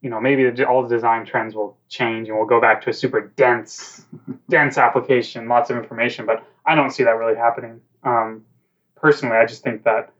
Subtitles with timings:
[0.00, 2.90] you know, maybe the, all the design trends will change and we'll go back to
[2.90, 4.06] a super dense,
[4.48, 6.26] dense application, lots of information.
[6.26, 7.80] But I don't see that really happening.
[8.02, 8.44] Um,
[8.96, 10.12] personally, I just think that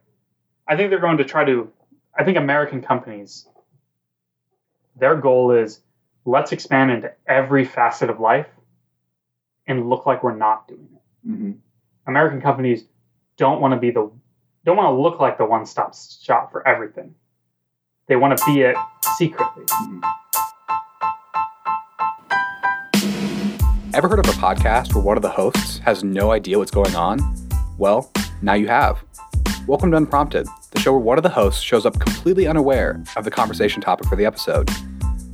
[0.67, 1.71] I think they're going to try to.
[2.17, 3.47] I think American companies,
[4.95, 5.79] their goal is
[6.25, 8.47] let's expand into every facet of life
[9.65, 11.29] and look like we're not doing it.
[11.29, 11.51] Mm-hmm.
[12.07, 12.83] American companies
[13.37, 14.11] don't want to be the
[14.63, 17.15] don't want to look like the one stop shop for everything.
[18.11, 18.75] They want to be it
[19.15, 19.63] secretly.
[19.63, 20.01] Mm-hmm.
[23.93, 26.93] Ever heard of a podcast where one of the hosts has no idea what's going
[26.93, 27.21] on?
[27.77, 29.01] Well, now you have.
[29.65, 33.23] Welcome to Unprompted, the show where one of the hosts shows up completely unaware of
[33.23, 34.69] the conversation topic for the episode.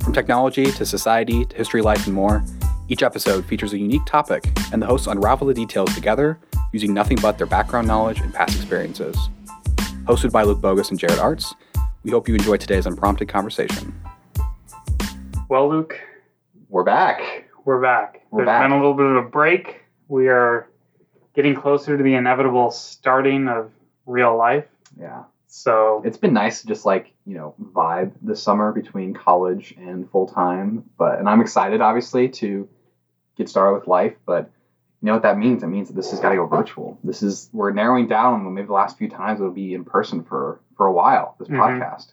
[0.04, 2.44] From technology to society to history, life, and more,
[2.88, 6.38] each episode features a unique topic, and the hosts unravel the details together
[6.72, 9.16] using nothing but their background knowledge and past experiences.
[10.04, 11.52] Hosted by Luke Bogus and Jared Arts,
[12.04, 13.94] we hope you enjoy today's unprompted conversation.
[15.48, 15.98] Well, Luke,
[16.68, 17.48] We're back.
[17.64, 18.22] we're back.
[18.30, 18.64] We're There's back.
[18.64, 19.82] been a little bit of a break.
[20.08, 20.68] We are
[21.34, 23.70] getting closer to the inevitable starting of
[24.06, 24.66] real life.
[25.00, 25.24] Yeah.
[25.46, 30.10] So It's been nice to just like, you know, vibe this summer between college and
[30.10, 30.84] full time.
[30.98, 32.68] But and I'm excited obviously to
[33.36, 34.50] get started with life, but
[35.00, 35.62] you know what that means?
[35.62, 36.98] It means that this has got to go virtual.
[37.04, 40.60] This is we're narrowing down maybe the last few times it'll be in person for
[40.76, 41.58] for a while, this Mhm.
[41.58, 42.12] podcast.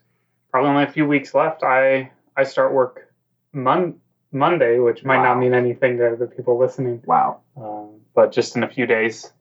[0.51, 1.63] probably only a few weeks left.
[1.63, 3.11] I I start work
[3.53, 3.99] mon-
[4.31, 5.23] Monday, which might Wow.
[5.33, 7.39] not mean anything to the people listening, Wow.
[7.57, 9.33] um, but just in a few days.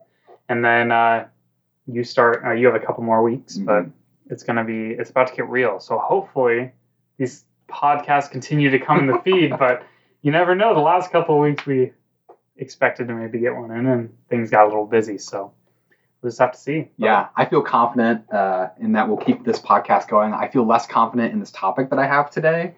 [0.48, 1.26] And then uh,
[1.86, 2.42] you start.
[2.44, 3.66] Uh, you have a couple more weeks, Mhm.
[3.66, 3.86] but
[4.30, 4.90] it's gonna be.
[4.92, 5.78] It's about to get real.
[5.80, 6.72] So hopefully
[7.18, 9.56] these podcasts continue to come in the feed.
[9.58, 9.82] But
[10.22, 10.74] you never know.
[10.74, 11.92] The last couple of weeks we
[12.56, 15.18] expected to maybe get one in, and things got a little busy.
[15.18, 15.52] So
[16.22, 16.88] we'll just have to see.
[16.98, 20.32] But Yeah, I feel confident uh, in that we'll keep this podcast going.
[20.32, 22.74] I feel less confident in this topic that I have today.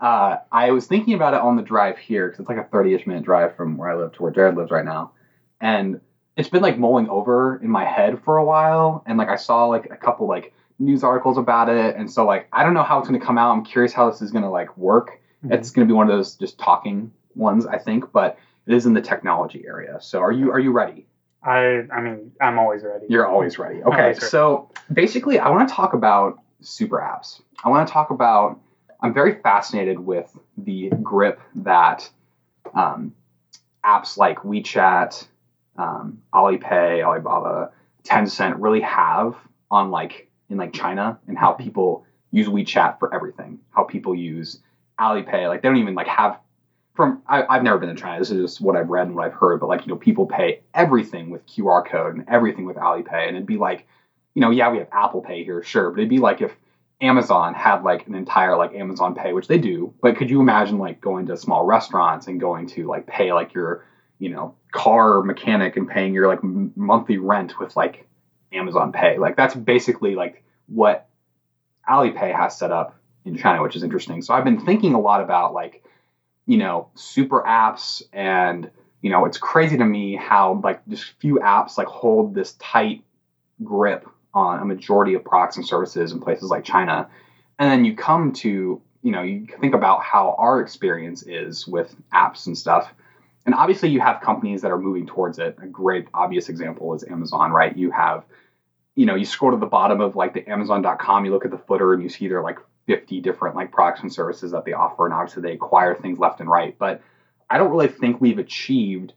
[0.00, 2.94] Uh, I was thinking about it on the drive here because it's like a 30
[2.94, 5.12] ish minute drive from where I live to where Jared lives right now.
[5.60, 6.00] And
[6.36, 9.02] it's been like mulling over in my head for a while.
[9.06, 11.96] And like I saw like a couple like news articles about it.
[11.96, 13.50] And so like I don't know how it's going to come out.
[13.50, 15.20] I'm curious how this is going to like work.
[15.44, 15.52] Mhm.
[15.54, 18.38] It's going to be one of those just talking ones, I think, but
[18.68, 19.98] it is in the technology area.
[20.00, 21.06] So are you are you ready?
[21.42, 23.06] I I mean I'm always ready.
[23.08, 23.82] You're always ready.
[23.82, 24.26] Okay, Always ready.
[24.26, 27.40] so basically, I want to talk about super apps.
[27.64, 28.60] I want to talk about.
[29.00, 32.10] I'm very fascinated with the grip that
[32.74, 33.14] um,
[33.84, 35.24] apps like WeChat,
[35.76, 37.70] um, Alipay, Alibaba,
[38.02, 39.36] Tencent really have
[39.70, 43.60] on like in like China and how people use WeChat for everything.
[43.70, 44.60] How people use
[45.00, 46.40] Alipay, like they don't even like have
[46.98, 48.18] from I, I've never been to China.
[48.18, 49.60] This is just what I've read and what I've heard.
[49.60, 53.36] But like you know, people pay everything with QR code and everything with Alipay, and
[53.36, 53.86] it'd be like,
[54.34, 56.56] you know, yeah, we have Apple Pay here, sure, but it'd be like if
[57.00, 59.94] Amazon had like an entire like Amazon Pay, which they do.
[60.02, 63.54] But could you imagine like going to small restaurants and going to like pay like
[63.54, 63.84] your
[64.18, 68.08] you know car mechanic and paying your like m- monthly rent with like
[68.52, 69.18] Amazon Pay?
[69.18, 71.08] Like that's basically like what
[71.88, 74.20] Alipay has set up in China, which is interesting.
[74.20, 75.84] So I've been thinking a lot about like,
[76.48, 78.70] you know, super apps and
[79.02, 83.04] you know, it's crazy to me how like just few apps like hold this tight
[83.62, 87.08] grip on a majority of products and services in places like China.
[87.60, 91.94] And then you come to, you know, you think about how our experience is with
[92.12, 92.92] apps and stuff.
[93.46, 95.56] And obviously you have companies that are moving towards it.
[95.62, 97.76] A great obvious example is Amazon, right?
[97.76, 98.24] You have
[98.94, 101.58] you know, you scroll to the bottom of like the Amazon.com, you look at the
[101.58, 104.72] footer and you see there are like 50 different like products and services that they
[104.72, 106.76] offer, and obviously they acquire things left and right.
[106.78, 107.02] But
[107.50, 109.12] I don't really think we've achieved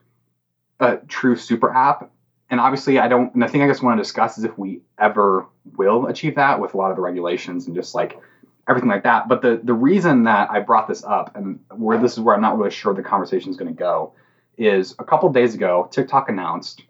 [0.82, 2.12] a true super app.
[2.50, 4.82] And obviously, I don't, and the thing I just want to discuss is if we
[5.00, 8.20] ever will achieve that with a lot of the regulations and just like
[8.68, 9.30] everything like that.
[9.30, 12.42] But the the reason that I brought this up and where this is where I'm
[12.42, 14.14] not really sure the conversation is going to go
[14.58, 16.84] is a couple days ago, TikTok announced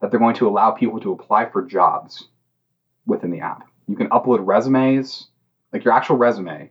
[0.00, 2.28] that they're going to allow people to apply for jobs
[3.06, 3.66] within the app.
[3.88, 5.28] You can upload resumes,
[5.76, 6.70] like your actual resume,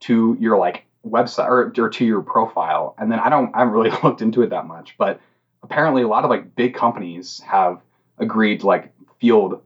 [0.00, 2.94] to your like website or, or to your profile.
[2.98, 5.20] And then I don't I haven't really looked into it that much, but
[5.62, 7.80] apparently a lot of like big companies have
[8.18, 9.62] agreed to like field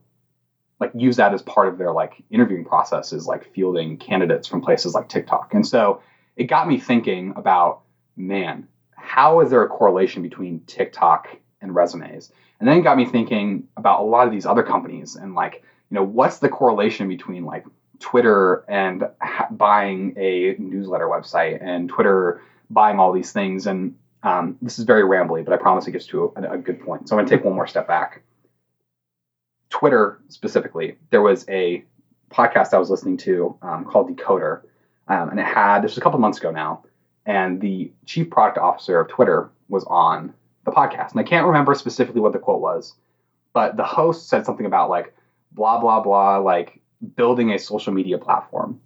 [0.79, 4.93] like use that as part of their like interviewing processes, like fielding candidates from places
[4.93, 5.55] like TikTok.
[5.55, 6.01] And so
[6.35, 7.81] it got me thinking about,
[8.15, 12.31] man, how is there a correlation between TikTok and resumes?
[12.59, 15.63] And then it got me thinking about a lot of these other companies and like,
[15.89, 17.65] you know, what's the correlation between like
[17.99, 23.67] Twitter and ha- buying a newsletter website and Twitter buying all these things?
[23.67, 26.81] And um, this is very rambly, but I promise it gets to a, a good
[26.81, 27.07] point.
[27.07, 28.21] So I'm going to take one more step back.
[29.69, 31.83] Twitter specifically, there was a
[32.31, 34.61] podcast I was listening to um, called Decoder
[35.07, 36.83] um, and it had this was a couple months ago now,
[37.25, 40.33] and the chief product officer of Twitter was on
[40.65, 42.95] the podcast, and I can't remember specifically what the quote was,
[43.53, 45.15] but the host said something about like
[45.53, 46.81] blah blah blah, like
[47.15, 48.79] building a social media platform,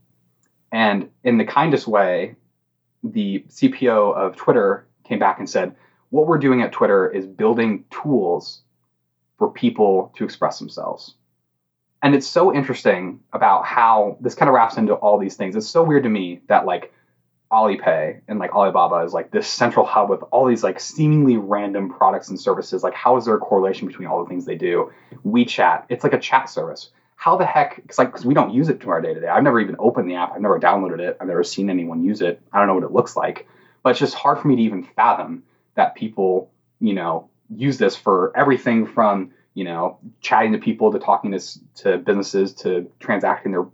[0.72, 2.36] and in the kindest way,
[3.04, 5.76] the CPO of Twitter came back and said,
[6.10, 8.62] "What we're doing at Twitter is building tools
[9.38, 11.16] for people to express themselves."
[12.02, 15.56] and it's so interesting about how this kind of wraps into all these things.
[15.56, 16.92] It's so weird to me that like
[17.52, 21.90] Alipay and like Alibaba is like this central hub with all these like seemingly random
[21.90, 22.82] products and services.
[22.82, 24.92] Like, how is there a correlation between all the things they do?
[25.26, 26.90] WeChat, it's like a chat service.
[27.22, 27.82] How the heck?
[27.86, 29.28] It's like because we don't use it to our day to day.
[29.28, 30.32] I've never even opened the app.
[30.34, 31.18] I've never downloaded it.
[31.22, 32.42] I've never seen anyone use it.
[32.52, 33.48] I don't know what it looks like.
[33.84, 35.44] But it's just hard for me to even fathom
[35.76, 41.00] that people, you know, use this for everything from you know, chatting to people, to
[41.00, 41.40] talking to,
[41.76, 43.66] to businesses, to transacting their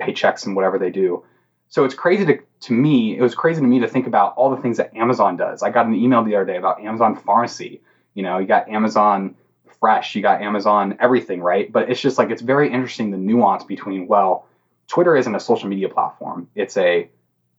[0.00, 1.24] paychecks and whatever they do.
[1.68, 4.54] So it's crazy to, to me, it was crazy to me to think about all
[4.54, 5.62] the things that Amazon does.
[5.62, 7.80] I got an email the other day about Amazon Pharmacy.
[8.14, 9.34] You know, you got Amazon
[9.80, 11.70] Fresh, you got Amazon everything, right?
[11.70, 14.46] But it's just like, it's very interesting the nuance between, well,
[14.88, 17.08] Twitter isn't a social media platform, it's a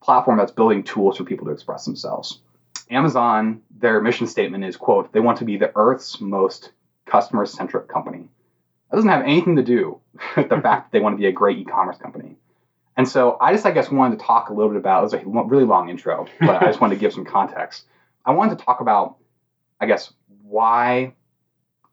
[0.02, 2.40] platform that's building tools for people to express themselves.
[2.90, 6.72] Amazon, their mission statement is, quote, they want to be the Earth's most
[7.06, 8.30] customer centric company.
[8.90, 10.00] That doesn't have anything to do
[10.38, 10.62] with the hmm.
[10.62, 12.36] fact that they want to be a great e commerce company.
[12.96, 15.14] And so I just, I guess, wanted to talk a little bit about it was
[15.14, 17.86] a really long intro, but I just wanted to give some context.
[18.26, 19.18] I wanted to talk about,
[19.80, 20.12] I guess,
[20.42, 21.14] why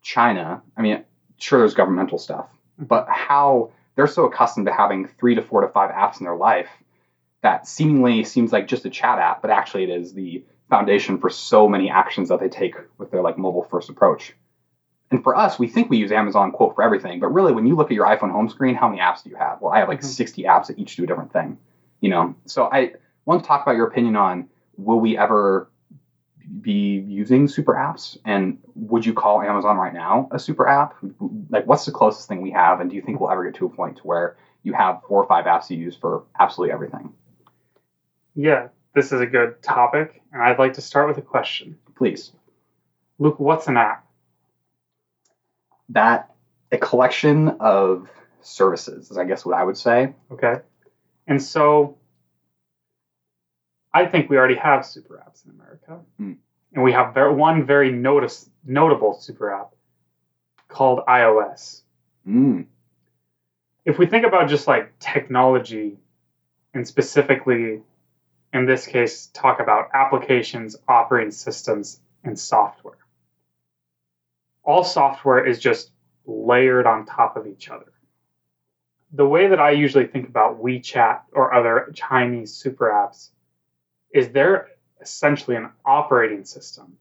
[0.04, 1.02] China, I mean,
[1.38, 2.46] sure, there's governmental stuff,
[2.78, 6.36] but how they're so accustomed to having three to four to five apps in their
[6.36, 6.68] life
[7.40, 11.30] that seemingly seems like just a chat app, but actually it is the foundation for
[11.30, 14.34] so many actions that they take with their like mobile first approach.
[15.10, 17.74] And for us, we think we use Amazon quote for everything, but really, when you
[17.74, 19.60] look at your iPhone home screen, how many apps do you have?
[19.60, 20.08] Well, I have like mm-hmm.
[20.08, 21.58] 60 apps that each do a different thing.
[22.00, 22.92] You know, so I
[23.24, 25.70] want to talk about your opinion on will we ever
[26.60, 30.94] be using super apps, and would you call Amazon right now a super app?
[31.48, 33.66] Like, what's the closest thing we have, and do you think we'll ever get to
[33.66, 37.12] a point to where you have four or five apps you use for absolutely everything?
[38.34, 41.78] Yeah, this is a good topic, and I'd like to start with a question.
[41.96, 42.32] Please.
[43.18, 44.04] Luke, what's an app?
[45.90, 46.34] that
[46.72, 48.08] a collection of
[48.40, 50.14] services is I guess what I would say.
[50.30, 50.56] Okay.
[51.26, 51.96] And so
[53.94, 56.00] I think we already have super apps in America.
[56.20, 56.36] Mm.
[56.74, 59.74] And we have very, one very notice, notable super app
[60.68, 61.82] called iOS.
[62.28, 62.66] Mm.
[63.84, 65.98] If we think about just like technology
[66.74, 67.80] and specifically
[68.52, 72.96] in this case talk about applications, operating systems, and software
[74.64, 75.90] all software is just
[76.26, 77.92] layered on top of each other.
[79.12, 83.30] The way that I usually think about WeChat or other Chinese super apps
[84.14, 84.68] is they're
[85.02, 86.96] essentially an operating system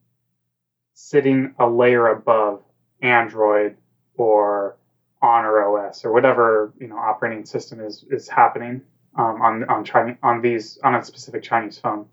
[0.93, 2.61] sitting a layer above
[3.01, 3.77] Android
[4.15, 4.75] or
[5.21, 8.81] Honor OS or whatever you know operating system is is happening
[9.17, 12.05] um, on on China, on these on a specific Chinese phone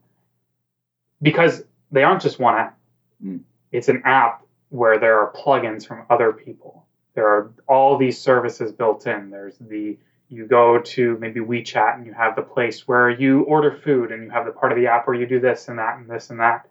[1.20, 2.78] because they aren't just one app.
[3.24, 3.40] Mm.
[3.72, 6.86] It's an app where there are plugins from other people.
[7.14, 9.30] There are all these services built in.
[9.30, 9.98] There's the
[10.30, 14.24] you go to maybe WeChat and you have the place where you order food and
[14.24, 16.30] you have the part of the app where you do this and that and this
[16.30, 16.68] and that.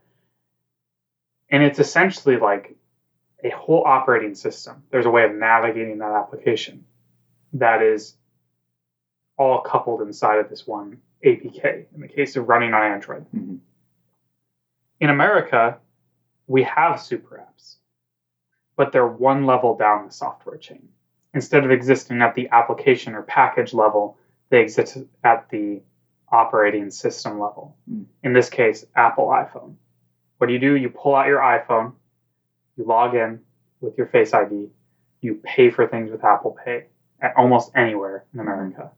[1.49, 2.75] And it's essentially like
[3.43, 4.83] a whole operating system.
[4.91, 6.85] There's a way of navigating that application
[7.53, 8.15] that is
[9.37, 13.25] all coupled inside of this one APK in the case of running on Android.
[13.35, 13.55] Mm-hmm.
[15.01, 15.77] In America,
[16.47, 17.75] we have super apps
[18.79, 20.87] but they're one level down the software chain.
[21.33, 24.17] Instead of existing at the application or package level,
[24.49, 25.81] they exist at the
[26.31, 27.75] operating system level.
[27.91, 28.05] Mm.
[28.23, 29.75] In this case, Apple iPhone.
[30.37, 30.75] What do you do?
[30.75, 31.93] You pull out your iPhone,
[32.77, 33.41] you log in
[33.81, 34.69] with your Face ID,
[35.21, 36.85] you pay for things with Apple Pay
[37.21, 38.91] at almost anywhere in America.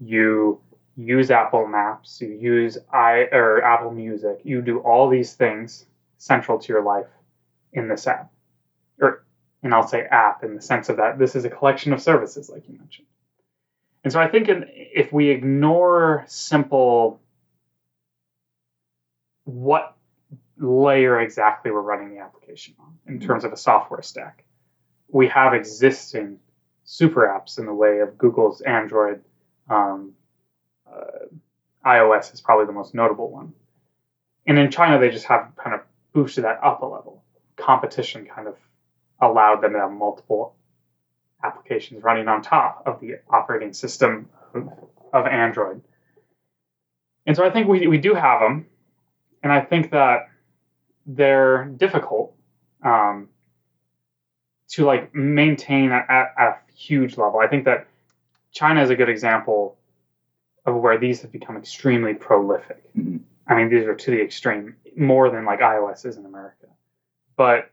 [0.00, 0.60] You
[0.96, 6.58] use Apple Maps, you use i or Apple Music, you do all these things central
[6.58, 7.06] to your life
[7.72, 8.32] in this app
[9.00, 9.24] or
[9.62, 12.48] and I'll say app in the sense of that this is a collection of services,
[12.48, 13.06] like you mentioned.
[14.04, 17.20] And so I think in, if we ignore simple
[19.44, 19.96] what
[20.58, 23.26] layer exactly we're running the application on in mm-hmm.
[23.26, 24.44] terms of a software stack,
[25.08, 26.38] we have existing
[26.84, 29.22] super apps in the way of Google's Android.
[29.68, 30.12] Um,
[30.90, 31.26] uh,
[31.84, 33.52] iOS is probably the most notable one.
[34.46, 37.22] And in China, they just have kind of boosted that up a level.
[37.56, 38.56] Competition kind of
[39.20, 40.54] allowed them to have multiple
[41.42, 44.28] applications running on top of the operating system
[45.12, 45.82] of Android.
[47.26, 48.66] And so I think we, we do have them.
[49.42, 50.28] And I think that
[51.06, 52.34] they're difficult
[52.84, 53.28] um,
[54.70, 57.40] to like maintain at, at a huge level.
[57.40, 57.86] I think that
[58.52, 59.76] China is a good example
[60.66, 62.82] of where these have become extremely prolific.
[62.94, 63.20] Mhm.
[63.46, 66.66] I mean, these are to the extreme, more than like iOS is in America.
[67.36, 67.70] But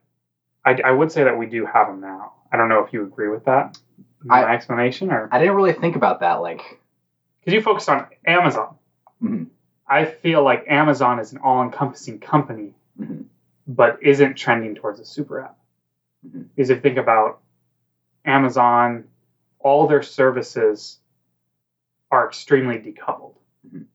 [0.66, 2.34] I, I would say that we do have them now.
[2.52, 3.78] I don't know if you agree with that,
[4.24, 6.36] my I- explanation, or I didn't really think about that.
[6.36, 6.80] Like,
[7.40, 8.76] because you focused on Amazon.
[9.22, 9.48] Mhm.
[9.88, 13.26] I feel like Amazon is an all-encompassing company, Mhm.
[13.68, 15.58] but isn't trending towards a super app.
[16.28, 16.48] Mhm.
[16.56, 17.40] Is if you think about
[18.26, 19.04] Amazon,
[19.60, 21.00] all their services
[22.10, 23.36] are extremely decoupled.
[23.72, 23.86] Mhm.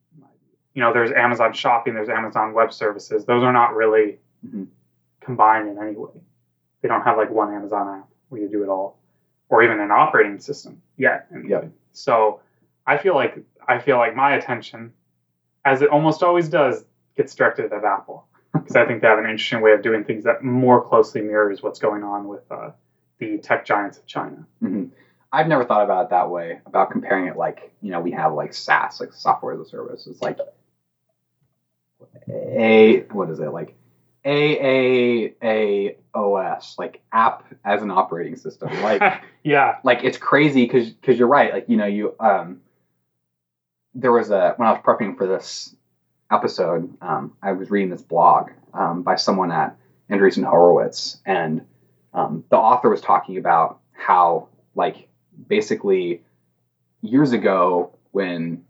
[0.73, 3.25] You know, there's Amazon Shopping, there's Amazon Web Services.
[3.25, 4.67] Those are not really Mhm.
[5.19, 6.21] combined in any way.
[6.81, 8.97] They don't have like one Amazon app where you do it all,
[9.49, 11.27] or even an operating system yet.
[11.33, 11.49] anyway.
[11.49, 11.71] Yep.
[11.93, 12.41] So
[12.87, 14.93] I feel like I feel like my attention,
[15.65, 16.85] as it almost always does,
[17.15, 20.23] gets directed at Apple because I think they have an interesting way of doing things
[20.23, 22.71] that more closely mirrors what's going on with uh,
[23.19, 24.45] the tech giants of China.
[24.59, 24.85] hmm
[25.33, 26.59] I've never thought about it that way.
[26.65, 30.05] About comparing it, like you know, we have like SaaS, like software as a service.
[30.07, 30.39] It's like
[32.27, 33.75] a what is it like
[34.23, 38.69] a a a os like app as an operating system.
[38.81, 41.53] Like yeah, like it's crazy because because you're right.
[41.53, 42.61] Like you know you um
[43.93, 45.75] there was a when I was prepping for this
[46.31, 49.77] episode, um, I was reading this blog um, by someone at
[50.09, 51.65] Andreessen Horowitz, and
[52.13, 55.09] um, the author was talking about how like
[55.47, 56.21] basically
[57.01, 58.63] years ago when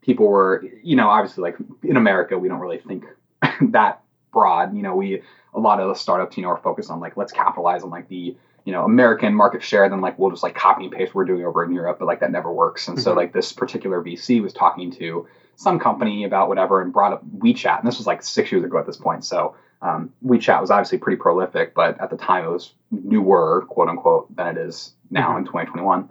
[0.00, 3.04] people were you know obviously like in America we don't really think
[3.70, 4.74] that broad.
[4.74, 5.18] You know we
[5.54, 8.08] a lot of the startups you know are focused on like let's capitalize on like
[8.08, 8.34] the
[8.64, 11.24] you know American market share, then like we'll just like copy and paste what we're
[11.24, 12.88] doing over in Europe, but like that never works.
[12.88, 13.16] And so Mhm.
[13.16, 17.78] like this particular VC was talking to some company about whatever and brought up WeChat,
[17.78, 19.24] and this was like six years ago at this point.
[19.24, 23.88] So um, WeChat was obviously pretty prolific, but at the time it was newer, quote
[23.88, 26.08] unquote, than it is now in 2021.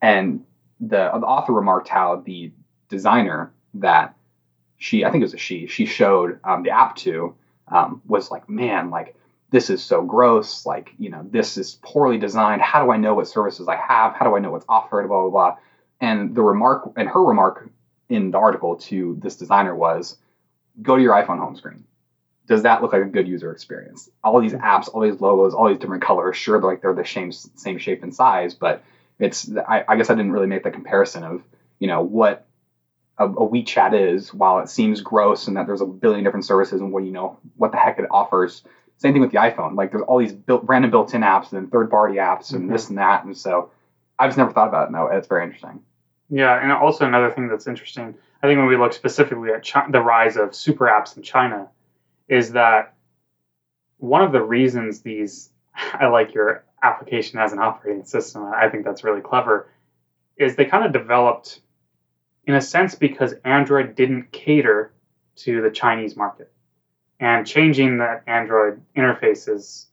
[0.00, 0.40] And
[0.80, 2.50] the, the author remarked how the
[2.88, 4.14] designer that
[4.78, 7.32] she, I think it was a she, she showed um, the app to
[7.68, 9.16] um, was like, man, like
[9.50, 10.66] this is so gross.
[10.66, 12.62] Like, you know, this is poorly designed.
[12.62, 14.14] How do I know what services I have?
[14.14, 15.06] How do I know what's offered?
[15.08, 15.56] Blah, blah, blah.
[16.00, 17.70] And the remark, and her remark
[18.08, 20.16] in the article to this designer was
[20.80, 21.84] go to your iPhone home screen.
[22.46, 24.10] Does that look like a good user experience?
[24.24, 27.04] All these apps, all these logos, all these different colors, sure, they're like they're the
[27.04, 28.82] same, same shape and size, but
[29.18, 31.42] it's, I, I guess I didn't really make the comparison of,
[31.78, 32.46] you know, what
[33.18, 36.80] a, a WeChat is, while it seems gross and that there's a billion different services
[36.80, 38.62] and what you know, what the heck it offers.
[38.96, 39.74] Same thing with the iPhone.
[39.74, 42.72] Like there's all these built, random built-in apps and third-party apps and Mhm.
[42.72, 43.70] this and that, and so
[44.18, 44.92] I just never thought about it.
[44.92, 45.82] No, it's very interesting.
[46.30, 49.90] Yeah, and also another thing that's interesting, I think when we look specifically at Chi-
[49.90, 51.68] the rise of super apps in China,
[52.28, 52.94] is that
[53.98, 58.84] one of the reasons these, I like your application as an operating system, I think
[58.84, 59.68] that's really clever,
[60.36, 61.60] is they kind of developed,
[62.46, 64.92] in a sense, because Android didn't cater
[65.36, 66.52] to the Chinese market.
[67.20, 69.86] And changing that Android interfaces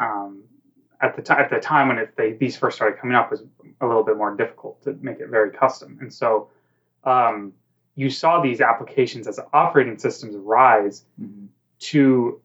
[0.00, 0.42] um,
[1.00, 3.42] at the time at the time when it, they, these first started coming up was
[3.80, 5.98] a little bit more difficult to make it very custom.
[6.00, 6.50] And so
[7.04, 7.52] um,
[7.94, 11.04] you saw these applications as operating systems rise
[11.78, 12.40] to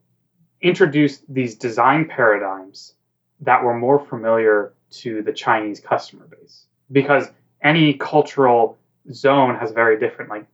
[0.62, 2.94] introduce these design paradigms
[3.42, 6.66] that were more familiar to the Chinese customer base.
[6.92, 8.78] Because any cultural
[9.12, 10.46] zone has very different like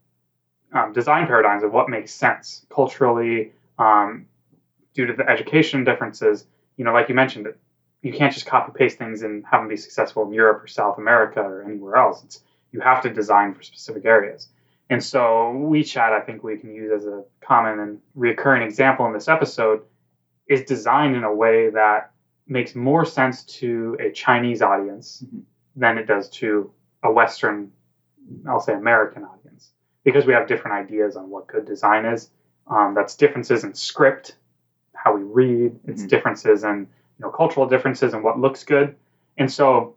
[0.73, 4.25] um, design paradigms of what makes sense culturally um,
[4.93, 6.47] due to the education differences.
[6.77, 7.47] You know, like you mentioned,
[8.01, 10.97] you can't just copy paste things and have them be successful in Europe or South
[10.97, 12.23] America or anywhere else.
[12.23, 14.49] It's you have to design for specific areas.
[14.89, 15.19] And so
[15.55, 19.81] WeChat, I think we can use as a common and recurring example in this episode,
[20.47, 22.11] is designed in a way that
[22.47, 25.41] makes more sense to a Chinese audience Mhm.
[25.75, 26.71] than it does to
[27.01, 27.71] a Western,
[28.47, 29.71] I'll say American audience,
[30.03, 32.31] because we have different ideas on what good design is.
[32.67, 34.37] Um, that's differences in script,
[34.93, 35.79] how we read.
[35.85, 36.09] It's Mhm.
[36.09, 36.79] differences in
[37.17, 38.95] you know cultural differences and what looks good.
[39.37, 39.95] And so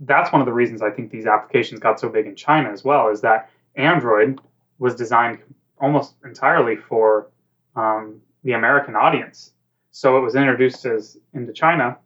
[0.00, 2.84] that's one of the reasons I think these applications got so big in China as
[2.84, 4.40] well is that Android
[4.78, 5.42] was designed
[5.78, 7.28] almost entirely for
[7.76, 9.52] um, the American audience.
[9.90, 11.98] So it was introduced as into China,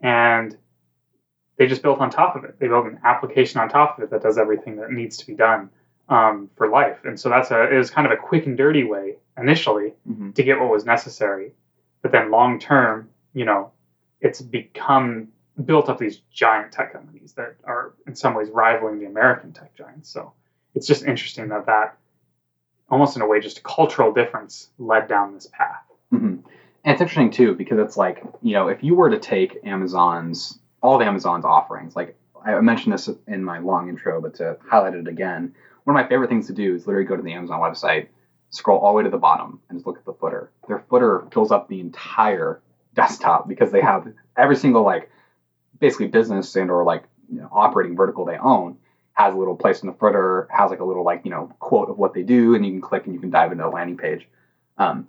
[0.00, 0.56] and
[1.58, 2.58] they just built on top of it.
[2.58, 5.34] They built an application on top of it that does everything that needs to be
[5.34, 5.70] done
[6.08, 6.98] um, for life.
[7.04, 10.34] And so that's a it was kind of a quick and dirty way initially Mhm.
[10.34, 11.52] to get what was necessary,
[12.02, 13.72] but then long term, you know,
[14.20, 15.28] it's become
[15.64, 19.74] built up these giant tech companies that are in some ways rivaling the American tech
[19.74, 20.08] giants.
[20.08, 20.32] So
[20.74, 21.96] it's just interesting that that
[22.90, 25.82] almost in a way just a cultural difference led down this path.
[26.10, 26.16] hmm
[26.84, 30.58] And it's interesting too because it's like you know if you were to take Amazon's
[30.82, 34.94] all of Amazon's offerings, like I mentioned this in my long intro, but to highlight
[34.94, 35.54] it again,
[35.84, 38.08] one of my favorite things to do is literally go to the Amazon website,
[38.50, 40.50] scroll all the way to the bottom, and just look at the footer.
[40.68, 42.60] Their footer fills up the entire
[42.94, 45.10] desktop because they have every single like
[45.78, 48.78] basically business and or like you know, operating vertical they own
[49.18, 51.90] has a little place in the footer, has like a little like you know quote
[51.90, 53.96] of what they do, and you can click and you can dive into the landing
[53.96, 54.28] page.
[54.78, 55.08] Um,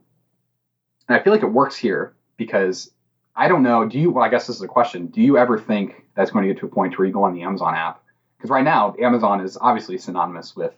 [1.07, 2.91] and I feel like it works here because
[3.39, 3.85] I don't know.
[3.85, 4.11] Do you?
[4.11, 5.07] Well, I guess this is a question.
[5.07, 7.33] Do you ever think that's going to get to a point where you go on
[7.33, 8.03] the Amazon app?
[8.37, 10.73] Because right now, Amazon is obviously synonymous with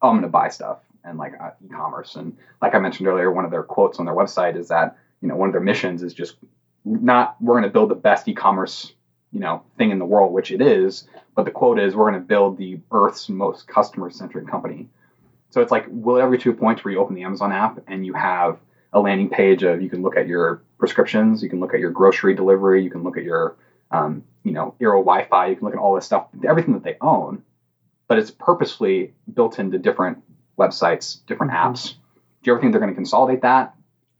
[0.00, 2.16] oh, I'm going to buy stuff and like uh, e-commerce.
[2.16, 5.28] And like I mentioned earlier, one of their quotes on their website is that you
[5.28, 6.36] know one of their missions is just
[6.86, 8.94] not we're going to build the best e-commerce
[9.30, 11.06] you know thing in the world, which it is.
[11.34, 14.88] But the quote is we're going to build the Earth's most customer-centric company.
[15.50, 17.52] So it's like will it ever get to a point where you open the Amazon
[17.52, 18.58] app and you have
[18.94, 21.90] a landing page of you can look at your prescriptions, you can look at your
[21.90, 23.56] grocery delivery, you can look at your
[23.90, 26.96] um, you know Eero Wi-Fi, you can look at all this stuff, everything that they
[27.00, 27.42] own,
[28.08, 30.18] but it's purposefully built into different
[30.58, 31.56] websites, different Mhm.
[31.64, 31.94] apps.
[32.42, 33.74] Do you ever think they're going to consolidate that?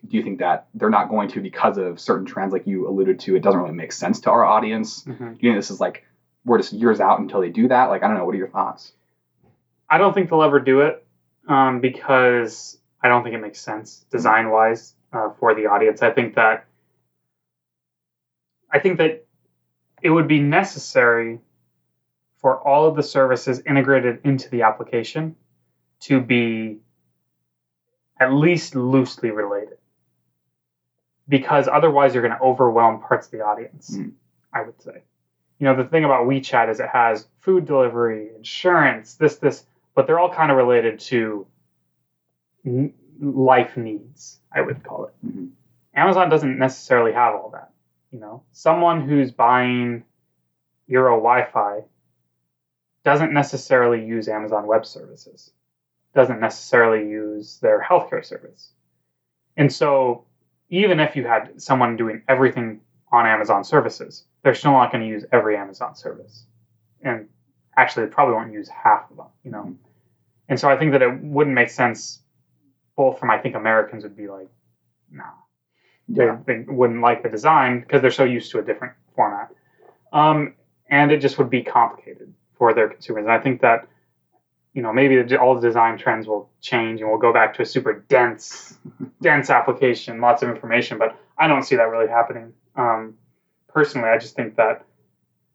[0.06, 3.18] Do you think that they're not going to because of certain trends, like you alluded
[3.20, 3.34] to?
[3.34, 5.02] It doesn't really make sense to our audience.
[5.02, 6.04] Do you think this is like
[6.44, 7.86] we're just years out until they do that?
[7.86, 8.24] Like I don't know.
[8.24, 8.92] What are your thoughts?
[9.90, 11.04] I don't think they'll ever do it
[11.48, 16.02] um, because I don't think it makes sense design wise uh, for the audience.
[16.02, 16.66] I think that
[18.70, 19.24] I think that
[20.02, 21.40] it would be necessary
[22.36, 25.36] for all of the services integrated into the application
[26.00, 26.78] to be
[28.20, 29.78] at least loosely related
[31.28, 34.12] because otherwise you're going to overwhelm parts of the audience Mm.
[34.52, 35.02] i would say
[35.58, 40.06] you know the thing about wechat is it has food delivery insurance this this but
[40.06, 41.46] they're all kind of related to
[43.20, 45.14] life needs i would call it.
[45.26, 45.50] Mhm.
[45.94, 47.70] amazon doesn't necessarily have all that
[48.12, 48.42] you know?
[48.52, 50.04] Someone who's buying
[50.88, 51.82] eero wi-fi
[53.04, 55.52] doesn't necessarily use amazon web services
[56.14, 58.70] doesn't necessarily use their healthcare service.
[59.58, 60.24] And so
[60.70, 62.80] even if you had someone doing everything
[63.12, 66.46] on amazon services they're still not going to use every amazon service.
[67.02, 67.28] And
[67.76, 69.76] actually they probably won't use half of them you know?
[70.48, 72.22] And so i think that it wouldn't make sense
[72.96, 74.48] both from i think americans would be like
[75.10, 75.24] no
[76.08, 79.50] they, they wouldn't like the design because they're so used to a different format.
[80.12, 80.54] Um,
[80.88, 83.24] and it just would be complicated for their consumers.
[83.24, 83.88] And I think that,
[84.72, 87.62] you know, maybe the, all the design trends will change and we'll go back to
[87.62, 88.78] a super dense,
[89.22, 90.98] dense application, lots of information.
[90.98, 92.52] But I don't see that really happening.
[92.76, 93.14] Um,
[93.68, 94.84] personally, I just think that,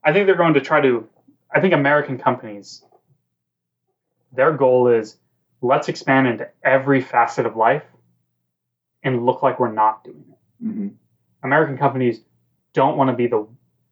[0.04, 1.08] I think they're going to try to,
[1.54, 2.84] I think American companies,
[4.34, 5.18] their goal is
[5.62, 7.84] let's expand into every facet of life
[9.04, 10.38] and look like we're not doing it.
[10.64, 10.88] hmm
[11.44, 12.22] American companies
[12.74, 13.48] don't want to be the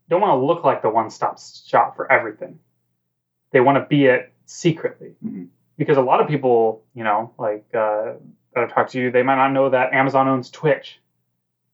[0.08, 2.60] don't want to look like the one-stop shop for everything.
[3.52, 5.48] They want to be it secretly Mhm.
[5.78, 8.14] because a lot of people, you know, like uh,
[8.54, 11.00] that I've talked to you, they might not know that Amazon owns Twitch.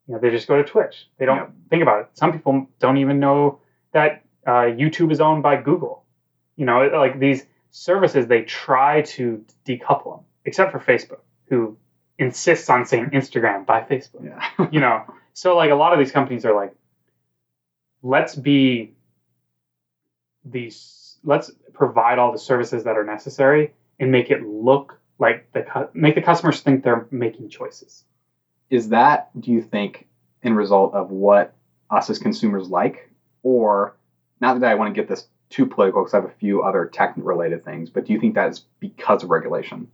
[0.07, 1.09] You know, they just go to Twitch.
[1.17, 1.51] They don't Yep.
[1.69, 2.09] think about it.
[2.13, 3.59] Some people don't even know
[3.91, 6.03] that uh, YouTube is owned by Google.
[6.57, 11.77] You know, like these services, they try to decouple them, except for Facebook, who
[12.17, 14.23] insists on saying Instagram by Facebook.
[14.25, 14.67] Yeah.
[14.71, 15.03] you know
[15.35, 16.73] so like a lot of these companies are like
[18.01, 18.93] let's be
[20.45, 25.89] these let's provide all the services that are necessary and make it look like the
[25.93, 28.05] make the customers think they're making choices.
[28.69, 30.07] Is that do you think
[30.41, 31.53] in result of what
[31.89, 33.11] us as consumers like?
[33.43, 33.97] Or
[34.41, 36.85] not that i want to get this too political because i have a few other
[36.85, 39.87] tech related things but do you think that is because of regulation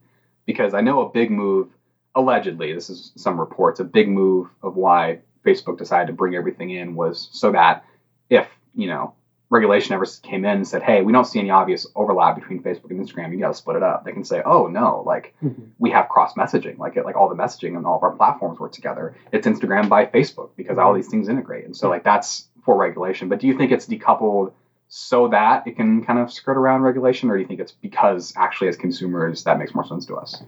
[0.46, 1.70] because i know a big move
[2.16, 6.70] allegedly this is some reports a big move of why facebook decided to bring everything
[6.70, 7.86] in was so that
[8.30, 9.14] if you know
[9.50, 12.92] regulation ever came in and said hey we don't see any obvious overlap between facebook
[12.92, 15.64] and instagram you got to split it up they can say oh no like mm-hmm.
[15.78, 18.60] we have cross messaging, like it, like all the messaging on all of our platforms
[18.60, 19.16] work together.
[19.32, 20.98] It's Instagram by Facebook because all mm-hmm.
[20.98, 23.30] these things integrate, and so like that's for regulation.
[23.30, 24.54] But do you think it's decoupled
[24.94, 28.34] so that it can kind of skirt around regulation, or do you think it's because
[28.36, 30.44] actually as consumers that makes more sense to us?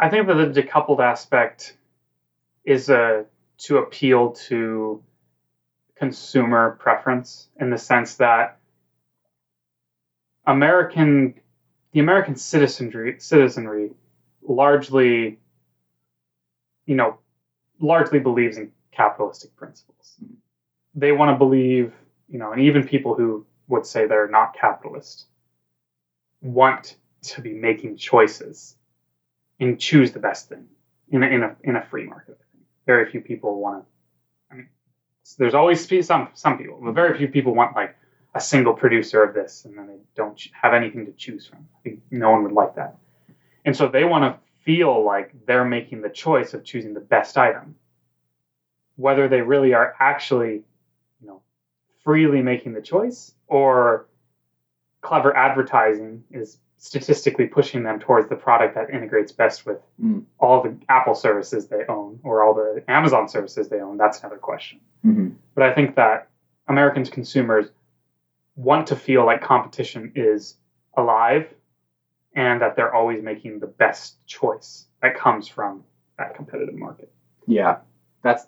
[0.00, 1.76] i think that the decoupled aspect
[2.64, 3.22] is uh,
[3.58, 5.02] to appeal to
[5.96, 8.58] consumer preference in the sense that
[10.46, 11.34] American
[11.92, 13.90] the American citizenry citizenry
[14.42, 15.38] largely
[16.86, 17.18] you know
[17.80, 20.16] largely believes in capitalistic principles.
[20.94, 21.92] They want to believe,
[22.28, 25.26] you know, and even people who would say they're not capitalist
[26.42, 28.76] want to be making choices
[29.58, 30.66] and choose the best thing
[31.08, 32.38] in a, in a, in a free market.
[32.86, 33.88] Very few people want to.
[34.50, 34.68] I mean,
[35.38, 37.96] there's always some some people, but very few people want like
[38.34, 41.66] a single producer of this, and then they don't have anything to choose from.
[41.78, 42.98] I think no one would like that,
[43.64, 47.38] and so they want to feel like they're making the choice of choosing the best
[47.38, 47.76] item,
[48.96, 50.62] whether they really are actually,
[52.04, 54.06] freely making the choice or
[55.00, 60.24] clever advertising is statistically pushing them towards the product that integrates best with Mm.
[60.38, 63.96] all the Apple services they own or all the Amazon services they own.
[63.96, 64.80] That's another question.
[65.02, 66.28] hmm But I think that
[66.68, 67.70] Americans consumers
[68.56, 70.56] want to feel like competition is
[70.96, 71.52] alive
[72.34, 75.82] and that they're always making the best choice that comes from
[76.18, 77.10] that competitive market.
[77.46, 77.78] Yeah,
[78.22, 78.46] that's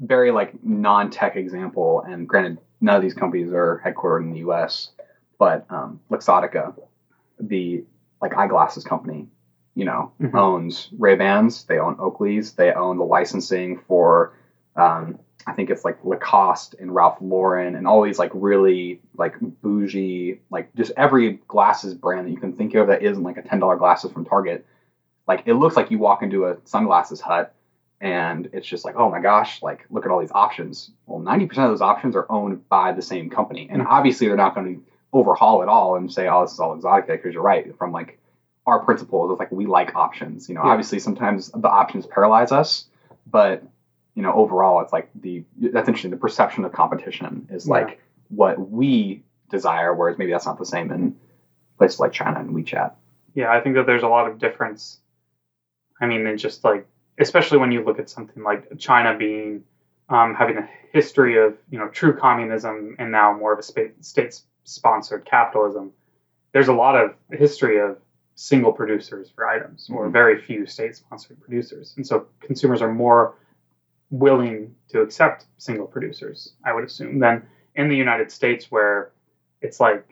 [0.00, 2.02] very like non-tech example.
[2.02, 4.90] And granted, none of these companies are headquartered in the U.S.,
[5.38, 6.74] but um, Luxottica,
[7.38, 7.84] the
[8.22, 9.28] like eyeglasses company,
[9.74, 10.34] you know, Mhm.
[10.34, 11.64] owns Ray Bans.
[11.64, 12.52] They own Oakley's.
[12.52, 14.32] They own the licensing for,
[14.74, 19.36] um, I think it's like Lacoste and Ralph Lauren and all these like really like
[19.62, 23.42] bougie, like just every glasses brand that you can think of that isn't like a
[23.42, 24.64] ten dollar glasses from Target.
[25.28, 27.54] Like it looks like you walk into a sunglasses hut
[28.00, 30.90] and it's just like, oh my gosh, like look at all these options.
[31.06, 33.66] Well, 90% of those options are owned by the same company.
[33.70, 33.86] And Mhm.
[33.88, 34.82] obviously they're not going to
[35.12, 37.74] overhaul it all and say, oh, this is all exotic because you're right.
[37.76, 38.18] From like
[38.66, 40.48] our principles of like, we like options.
[40.48, 40.70] You know, Yeah.
[40.70, 42.86] obviously sometimes the options paralyze us,
[43.30, 43.62] but
[44.14, 46.10] you know, overall it's like the, that's interesting.
[46.10, 47.74] The perception of competition is Yeah.
[47.74, 51.14] like what we desire, whereas maybe that's not the same in
[51.78, 52.92] places like China and WeChat.
[53.34, 55.00] Yeah, I think that there's a lot of difference.
[56.00, 56.86] I mean, in just like,
[57.18, 59.64] especially when you look at something like China being
[60.08, 64.40] um, having a history of you know true communism and now more of a state
[64.64, 65.92] sponsored capitalism.
[66.52, 67.98] There's a lot of history of
[68.34, 70.12] single producers for items, or Mhm.
[70.12, 73.34] very few state sponsored producers, and so consumers are more
[74.10, 76.54] willing to accept single producers.
[76.64, 79.10] I would assume than in the United States, where
[79.60, 80.04] it's like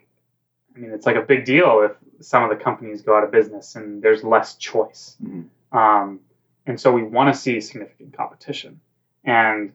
[0.75, 3.31] I mean, it's like a big deal if some of the companies go out of
[3.31, 5.17] business and there's less choice.
[5.23, 5.45] Mhm.
[5.71, 6.21] Um,
[6.67, 8.81] and so we want to see significant competition.
[9.25, 9.73] And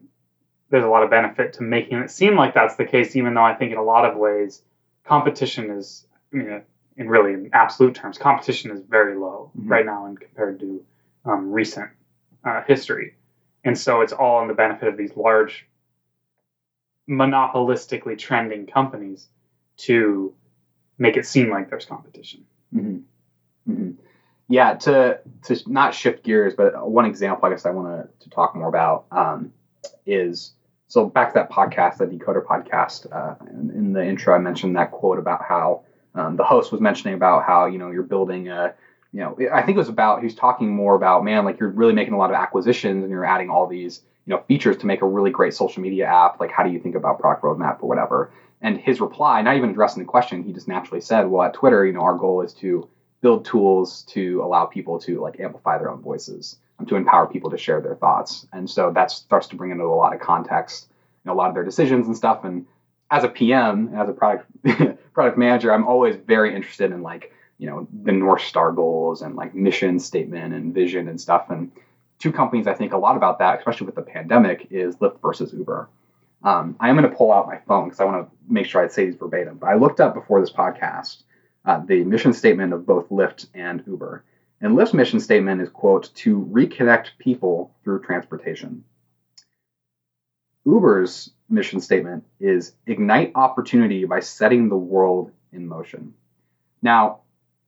[0.69, 3.43] there's a lot of benefit to making it seem like that's the case, even though
[3.43, 4.62] I think in a lot of ways,
[5.04, 6.62] competition is, I mean,
[6.97, 9.69] in really in absolute terms, competition is very low Mhm.
[9.69, 10.84] right now and compared to
[11.25, 11.89] um, recent
[12.43, 13.15] uh, history.
[13.63, 15.67] And so it's all in the benefit of these large,
[17.10, 19.28] monopolistically trending companies
[19.78, 20.34] to
[20.97, 22.45] make it seem like there's competition.
[22.71, 22.97] hmm hmm
[24.50, 28.56] Yeah, to to not shift gears, but one example I guess I want to, talk
[28.56, 29.52] more about um,
[30.06, 30.54] is
[30.88, 33.06] so back to that podcast, the Decoder podcast.
[33.12, 35.84] Uh, in, the intro, I mentioned that quote about how
[36.16, 38.74] um, the host was mentioning about how you know you're building a
[39.12, 41.70] you know I think it was about he was talking more about man like you're
[41.70, 44.88] really making a lot of acquisitions and you're adding all these you know features to
[44.88, 46.40] make a really great social media app.
[46.40, 48.32] Like how do you think about product roadmap or whatever?
[48.62, 51.86] And his reply, not even addressing the question, he just naturally said, "Well, at Twitter,
[51.86, 52.88] you know, our goal is to
[53.21, 57.49] build tools to allow people to like amplify their own voices, and to empower people
[57.49, 60.89] to share their thoughts." And so that starts to bring into a lot of context,
[61.29, 62.43] know, a lot of their decisions and stuff.
[62.43, 62.65] And
[63.12, 64.45] as a PM, as a product
[65.13, 69.36] product manager, I'm always very interested in like you know the North Star goals and
[69.36, 71.49] like mission statement and vision and stuff.
[71.49, 71.71] And
[72.19, 75.53] two companies I think a lot about that, especially with the pandemic, is Lyft versus
[75.53, 75.89] Uber.
[76.41, 78.84] Um, I am going to pull out my phone because I want to make sure
[78.84, 79.58] I say these verbatim.
[79.58, 81.23] But I looked up before this podcast
[81.65, 84.24] uh, the mission statement of both Lyft and Uber.
[84.62, 88.84] And Lyft's mission statement is, quote, to reconnect people through transportation.
[90.65, 96.13] Uber's mission statement is ignite opportunity by setting the world in motion.
[96.82, 97.22] Now,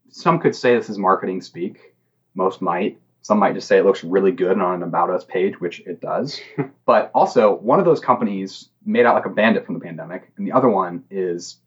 [0.09, 1.93] some could say this is marketing speak.
[2.35, 2.99] Most might.
[3.23, 6.01] Some might just say it looks really good on an About Us page, which it
[6.01, 6.39] does.
[6.85, 10.45] but also, one of those companies made out like a bandit from the pandemic, and
[10.45, 11.57] the other one is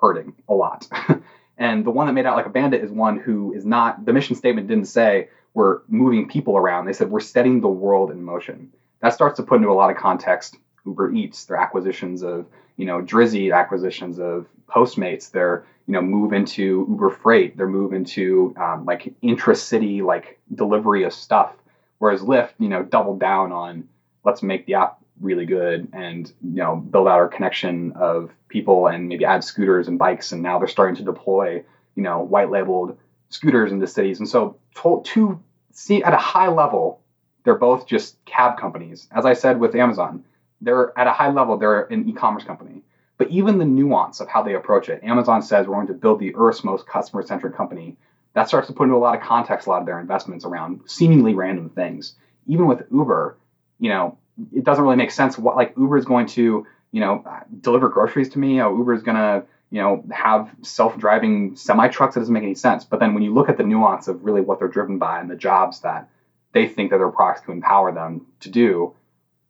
[0.00, 0.88] hurting a lot.
[1.58, 4.12] and the one that made out like a bandit is one who is not, the
[4.12, 6.84] mission statement didn't say we're moving people around.
[6.84, 8.72] They said we're setting the world in motion.
[9.00, 12.84] That starts to put into a lot of context Uber Eats, their acquisitions of, you
[12.84, 18.54] know, Drizly acquisitions of Postmates, their, you know, move into Uber Freight, their move into
[18.58, 21.54] um, like intra-city like delivery of stuff.
[21.98, 23.88] Whereas Lyft, you know, doubled down on
[24.24, 28.86] let's make the app really good and you know build out our connection of people
[28.86, 31.62] and maybe add scooters and bikes and now they're starting to deploy
[31.94, 32.98] you know white labeled
[33.28, 34.20] scooters into cities.
[34.20, 37.00] And so to, to see at a high level
[37.44, 39.08] they're both just cab companies.
[39.10, 40.24] As i said with amazon
[40.60, 42.82] they're at a high level they're an e-commerce company.
[43.18, 46.20] But even the nuance of how they approach it amazon says we're going to build
[46.20, 47.96] the earth's most customer centric company.
[48.34, 50.82] That starts to put into a lot of context a lot of their investments around
[50.84, 52.16] seemingly random things.
[52.46, 53.38] Even with Uber,
[53.78, 54.18] you know,
[54.52, 57.24] it doesn't really make sense what like Uber is going to, you know,
[57.60, 58.60] deliver groceries to me.
[58.60, 62.14] Oh, Uber is going to, you know, have self-driving semi trucks.
[62.14, 62.84] That doesn't make any sense.
[62.84, 65.30] But then when you look at the nuance of really what they're driven by and
[65.30, 66.08] the jobs that
[66.52, 68.94] they think that their products can empower them to do,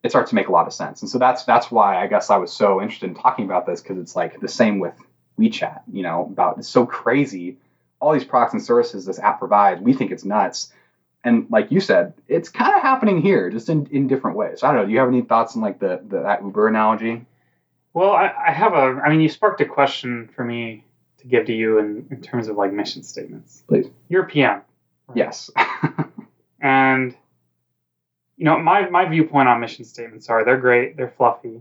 [0.03, 1.03] it starts to make a lot of sense.
[1.03, 3.83] And so that's that's why I guess I was so interested in talking about this
[3.83, 4.94] because it's like the same with
[5.38, 5.83] WeChat.
[5.92, 7.59] You know, about it's so crazy.
[8.01, 10.72] All these products and services this app provides, we think it's nuts.
[11.27, 14.62] And like you said, it's kind of happening here, just in, in different ways.
[14.62, 14.87] I don't know.
[14.87, 17.27] Do you have any thoughts on like the, the that Uber analogy?
[17.93, 19.01] Well, I, I have a.
[19.05, 20.85] I mean, you sparked a question for me
[21.19, 23.65] to give to you in, in terms of like mission statements.
[23.67, 23.87] Please.
[24.09, 24.62] You're a PM.
[25.09, 25.17] right?
[25.17, 25.51] Yes.
[26.59, 27.15] And
[28.37, 31.61] you know, my my viewpoint on mission statements are they're great, they're fluffy,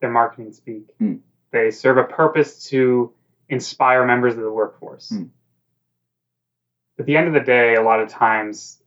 [0.00, 0.90] they're marketing speak.
[0.98, 1.16] Hmm.
[1.50, 3.12] They serve a purpose to
[3.48, 5.08] inspire members of the workforce.
[5.08, 5.24] Hmm.
[6.98, 8.79] At the end of the day, a lot of times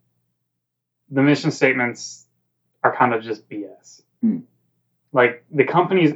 [1.13, 2.25] the mission statements
[2.83, 4.01] are kind of just BS.
[4.21, 4.39] Hmm.
[5.11, 6.13] Like the companies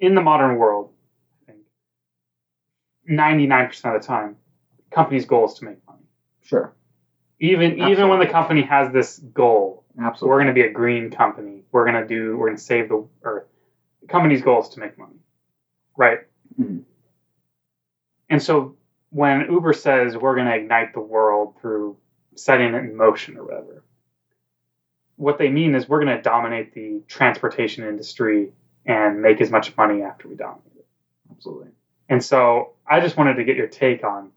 [0.00, 0.90] in the modern world,
[1.48, 1.62] I think
[3.10, 4.36] 99% of the time,
[4.90, 6.04] company's goal is to make money.
[6.42, 6.72] sure.
[7.38, 10.30] Even even when the company has this goal, Absolutely.
[10.30, 11.64] we're going to be a green company.
[11.70, 12.34] We're going to do.
[12.38, 13.44] We're going to save the earth.
[14.00, 15.18] The company's goal is to make money,
[15.98, 16.20] right?
[16.58, 16.84] Mhm.
[18.30, 18.76] And so
[19.10, 21.98] when Uber says we're going to ignite the world through
[22.36, 23.82] setting it in motion or whatever,
[25.16, 28.52] what they mean is we're going to dominate the transportation industry
[28.84, 30.86] and make as much money after we dominate it.
[31.30, 31.70] Absolutely.
[32.08, 34.30] And so I just wanted to get your take on,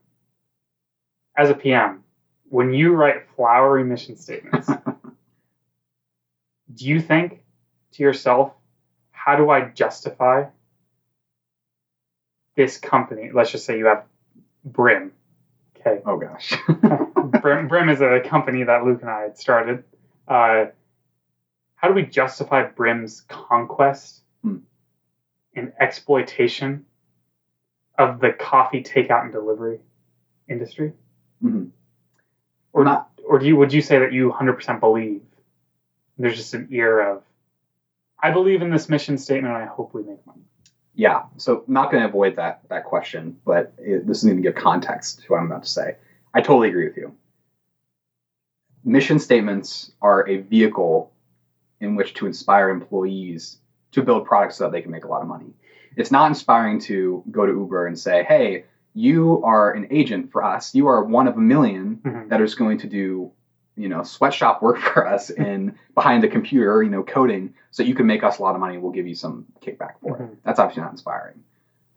[1.37, 2.03] as a PM,
[2.49, 4.67] when you write flowery mission statements,
[6.73, 7.43] do you think
[7.93, 8.53] to yourself,
[9.11, 10.45] how do I justify
[12.55, 13.31] this company?
[13.33, 14.05] Let's just say you have
[14.65, 15.13] Brim.
[15.77, 16.01] Okay.
[16.05, 16.53] Oh gosh.
[17.41, 19.83] Brim, Brim is a company that Luke and I had started.
[20.27, 20.65] Uh,
[21.75, 24.57] how do we justify Brim's conquest Hmm.
[25.55, 26.85] and exploitation
[27.97, 29.79] of the coffee takeout and delivery
[30.47, 30.93] industry?
[31.43, 31.71] Mhm.
[32.73, 35.21] Or Not- or do you would you say that you 100% believe
[36.17, 37.23] there's just an ear of
[38.21, 40.41] I believe in this mission statement and I hope we make money.
[40.93, 44.43] Yeah, so not going to avoid that that question, but it, this is going to
[44.43, 45.95] give context to what I'm about to say.
[46.33, 47.15] I totally agree with you.
[48.83, 51.11] Mission statements are a vehicle
[51.81, 53.59] in which to inspire employees
[53.91, 55.53] to build products so that they can make a lot of money.
[55.95, 60.43] It's not inspiring to go to Uber and say, "Hey, you are an agent for
[60.43, 60.73] us.
[60.75, 62.29] You are one of a million Mhm.
[62.29, 63.31] that is going to do,
[63.75, 67.95] you know, sweatshop work for us in behind the computer, you know, coding, so you
[67.95, 68.77] can make us a lot of money.
[68.77, 70.21] We'll give you some kickback for it.
[70.21, 70.35] Mhm.
[70.43, 71.43] That's obviously not inspiring.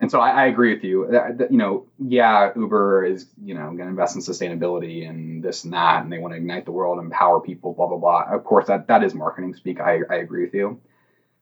[0.03, 1.07] And so I, I agree with you.
[1.13, 5.43] That, that, you know, yeah, Uber is you know going to invest in sustainability and
[5.43, 8.25] this and that, and they want to ignite the world, empower people, blah blah blah.
[8.25, 9.81] Of course, that that is marketing speak.
[9.81, 10.81] I, I agree with you.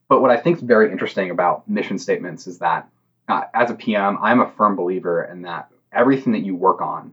[0.08, 2.88] But what I think is very interesting about mission statements is that
[3.28, 7.12] uh, as a PM, I'm a firm believer in that everything that you work on,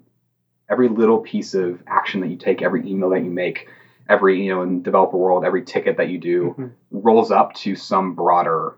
[0.69, 3.69] every little piece of action that you take, every email that you make,
[4.09, 6.71] every you know in developer world, every ticket that you do Mhm.
[6.91, 8.75] rolls up to some broader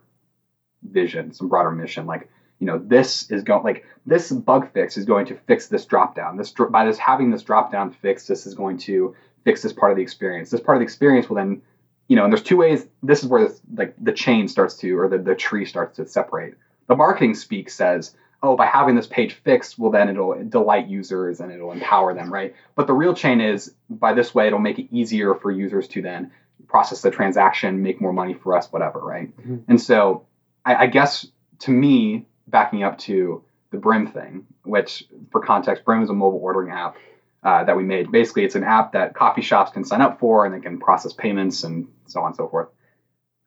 [0.83, 2.05] vision, some broader mission.
[2.05, 5.85] Like you know, this is going like this bug fix is going to fix this
[5.85, 6.37] drop down.
[6.37, 9.91] This by this having this drop down fix, this is going to fix this part
[9.91, 10.49] of the experience.
[10.49, 11.61] This part of the experience will then
[12.09, 12.85] you know, and there's two ways.
[13.03, 16.07] This is where this, like the chain starts to, or the, the tree starts to
[16.07, 16.55] separate.
[16.87, 21.39] The marketing speak says, oh, by having this page fixed, well, then it'll delight users
[21.39, 22.55] and it'll empower them, right?
[22.75, 26.01] But the real chain is by this way, it'll make it easier for users to
[26.01, 26.31] then
[26.67, 29.35] process the transaction, make more money for us, whatever, right?
[29.37, 29.63] Mhm.
[29.67, 30.25] And so
[30.65, 31.27] I, I guess
[31.59, 36.39] to me, backing up to the Brim thing, which for context, Brim is a mobile
[36.39, 36.97] ordering app
[37.43, 38.11] uh, that we made.
[38.11, 41.13] Basically, it's an app that coffee shops can sign up for and they can process
[41.13, 42.69] payments and so on and so forth.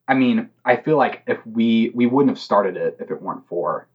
[0.08, 3.46] I mean, I feel like if we we wouldn't have started it if it weren't
[3.48, 3.88] for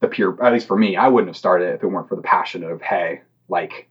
[0.00, 2.16] the pure, at least for me, I wouldn't have started it if it weren't for
[2.16, 3.88] the passion of hey, like,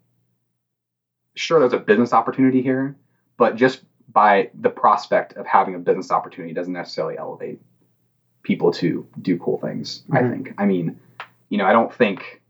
[1.36, 2.96] sure, there's a business opportunity here,
[3.38, 7.60] but just by the prospect of having a business opportunity doesn't necessarily elevate
[8.48, 10.04] people to do cool things.
[10.10, 10.32] I Mhm.
[10.32, 10.54] think.
[10.58, 10.98] I mean,
[11.50, 12.42] you know, I don't think.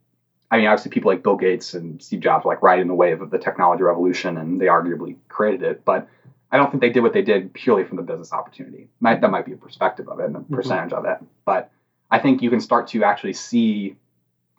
[0.52, 3.32] I mean, obviously, people like Bill Gates and Steve Jobs like in the wave of
[3.32, 5.84] the technology revolution, and they arguably created it.
[5.84, 6.08] But
[6.52, 8.88] I don't think they did what they did purely from the business opportunity.
[9.02, 11.18] Might, that might be a perspective of it and a percentage of it.
[11.44, 11.70] But
[12.10, 13.98] I think you can start to actually see,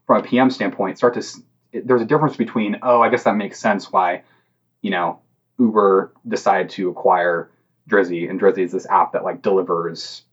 [0.06, 1.22] from a PM standpoint, start to.
[1.72, 4.22] There's a difference between, oh, I guess that makes sense why,
[4.82, 5.20] you know,
[5.58, 7.48] Uber decided to acquire
[7.88, 10.24] Drizly, and Drizly is this app that like delivers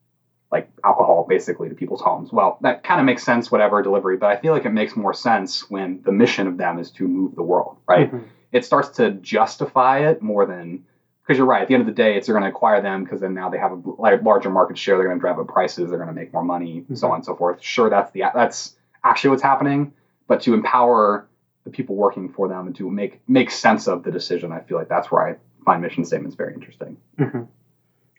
[0.51, 2.31] like alcohol basically to people's homes.
[2.31, 5.13] Well, that kind of makes sense, whatever delivery, but I feel like it makes more
[5.13, 8.11] sense when the mission of them is to move the world, right?
[8.11, 8.23] Mhm.
[8.51, 10.83] It starts to justify it more than
[11.23, 11.63] because you're right.
[11.63, 13.49] At the end of the day, it's they're going to acquire them because then now
[13.49, 13.81] they have a
[14.21, 14.97] larger market share.
[14.97, 15.89] They're going to drive up prices.
[15.89, 17.09] They're going to make more money, so Mhm.
[17.09, 17.59] on and so forth.
[17.61, 19.91] Sure, that's the that's actually what's happening,
[20.27, 21.27] but to empower
[21.63, 24.77] the people working for them and to make make sense of the decision, I feel
[24.77, 26.97] like that's where I find mission statements very interesting.
[27.17, 27.41] hmm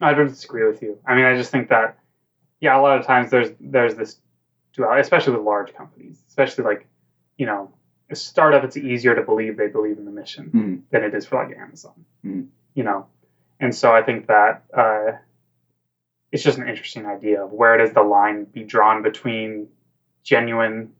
[0.00, 0.98] I don't disagree with you.
[1.06, 1.96] I mean, I just think that,
[2.60, 4.20] yeah, a lot of times there's there's this
[4.72, 6.86] duality, especially with large companies, especially like,
[7.36, 7.70] you know,
[8.10, 8.64] a startup.
[8.64, 10.80] It's easier to believe they believe in the mission Mhm.
[10.90, 12.04] than it is for like Amazon.
[12.24, 12.48] Mhm.
[12.74, 13.06] You know,
[13.60, 15.12] and so I think that uh,
[16.32, 19.68] it's just an interesting idea of where does the line be drawn between
[20.22, 20.92] genuine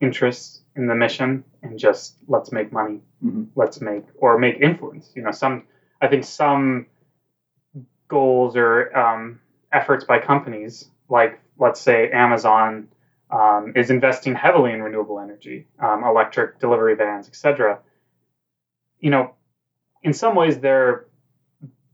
[0.00, 3.48] interest in the mission and just let's make money Mhm.
[3.54, 5.64] let's make or make influence you know some
[6.00, 6.86] i think some
[8.08, 9.40] goals or um,
[9.72, 12.88] efforts by companies like let's say amazon
[13.30, 17.78] um, is investing heavily in renewable energy um, electric delivery vans etc
[18.98, 19.34] you know
[20.02, 21.06] in some ways they're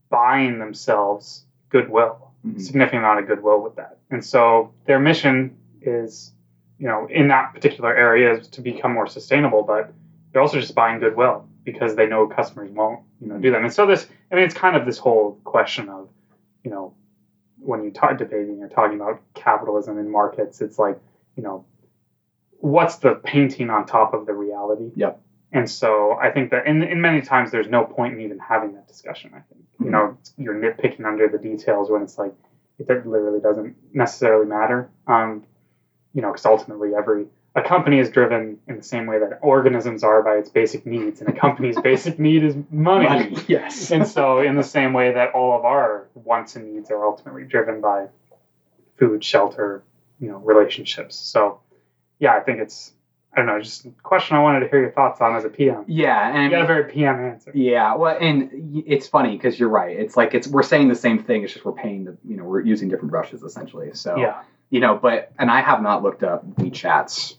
[0.09, 2.61] buying themselves goodwill Mhm.
[2.61, 3.97] significant amount of goodwill with that.
[4.11, 6.31] And so their mission is,
[6.77, 9.91] you know, in that particular area is to become more sustainable, but
[10.31, 13.63] they're also just buying goodwill because they know customers won't, you know, do them.
[13.65, 16.09] And so this, I mean, it's kind of this whole question of,
[16.63, 16.93] you know,
[17.67, 20.97] when you talk debating or talking about capitalism in markets, it's like,
[21.35, 21.65] you know,
[22.59, 24.91] what's the painting on top of the reality?
[24.95, 25.21] Yep.
[25.51, 28.73] And so I think that in, in many times there's no point in even having
[28.73, 29.31] that discussion.
[29.33, 32.33] I think you know you're nitpicking under the details when it's like
[32.79, 34.89] it literally doesn't necessarily matter.
[35.07, 35.45] Um,
[36.13, 37.27] you know, because ultimately every
[37.57, 41.19] a company is driven in the same way that organisms are by its basic needs,
[41.21, 43.05] and a company's basic need is money.
[43.09, 43.91] Money, yes.
[43.91, 47.43] And so, in the same way that all of our wants and needs are ultimately
[47.43, 48.07] driven by
[48.97, 49.83] food, shelter,
[50.19, 51.15] you know, relationships.
[51.15, 51.59] So,
[52.19, 52.93] yeah, I think it's
[53.33, 55.49] I don't know, just a question I wanted to hear your thoughts on as a
[55.49, 55.83] PM.
[55.87, 57.51] yeah, You and got a very PM answer.
[57.53, 59.95] Yeah, well, and it's funny because you're right.
[59.95, 61.43] It's like it's we're saying the same thing.
[61.43, 63.91] It's just we're paying the you know we're using different brushes essentially.
[63.93, 64.41] So Yeah.
[64.69, 67.35] you know, but and I have not looked up WeChat's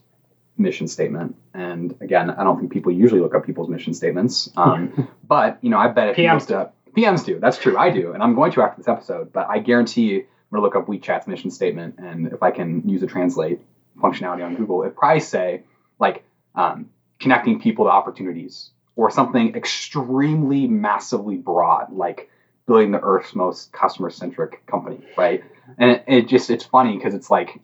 [0.59, 4.51] mission statement, and again, I don't think people usually look up people's mission statements.
[4.57, 7.39] Um, but you know, I bet if PMs looked up PMs do.
[7.39, 7.77] That's true.
[7.79, 9.33] I do, and I'm going to after this episode.
[9.33, 12.89] But I guarantee you, I'm gonna look up WeChat's mission statement, and if I can
[12.89, 13.61] use a translate
[14.01, 15.63] functionality on Google, it probably say
[15.99, 22.31] like um, connecting people to opportunities or something extremely massively broad, like
[22.67, 25.43] building the Earth's most customer centric company, right?
[25.79, 27.61] And it, it just it's funny because it's like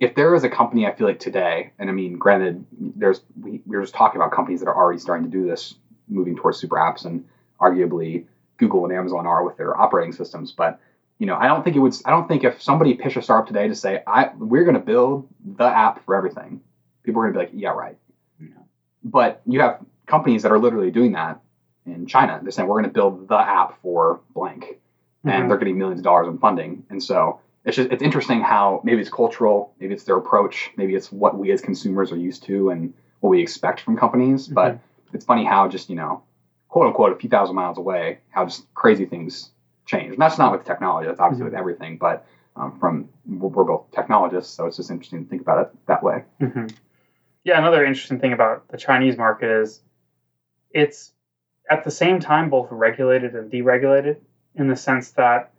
[0.00, 2.64] if there is a company I feel like today, and I mean, granted,
[2.96, 5.74] there's we, we were just talking about companies that are already starting to do this,
[6.08, 7.24] moving towards super apps, and
[7.60, 10.80] arguably Google and Amazon are with their operating systems, but
[11.18, 11.94] you know, I don't think it would.
[12.06, 14.80] I don't think if somebody pitched a startup today to say, "I we're going to
[14.80, 16.62] build the app for everything,"
[17.02, 17.98] people are going to be like, "Yeah, right."
[18.40, 18.46] Yeah.
[19.04, 21.40] But you have companies that are literally doing that
[21.84, 22.40] in China.
[22.42, 24.80] They're saying, "We're going to build the app for blank,"
[25.26, 25.30] Mhm.
[25.30, 26.84] and they're getting millions of dollars in funding.
[26.88, 30.94] And so it's just it's interesting how maybe it's cultural, maybe it's their approach, maybe
[30.94, 34.48] it's what we as consumers are used to and what we expect from companies.
[34.48, 34.78] But
[35.12, 36.22] it's funny how just you know,
[36.68, 39.50] quote unquote, a few thousand miles away, how just crazy things
[39.84, 40.12] change.
[40.12, 41.06] And that's not with technology.
[41.06, 41.98] That's obviously with everything.
[41.98, 42.24] But
[42.56, 46.24] um, from we're, both technologists, so it's just interesting to think about it that way.
[46.40, 46.66] hmm
[47.44, 49.82] Yeah, another interesting thing about the Chinese market is
[50.70, 51.12] it's
[51.70, 54.16] at the same time both regulated and deregulated
[54.54, 55.52] in the sense that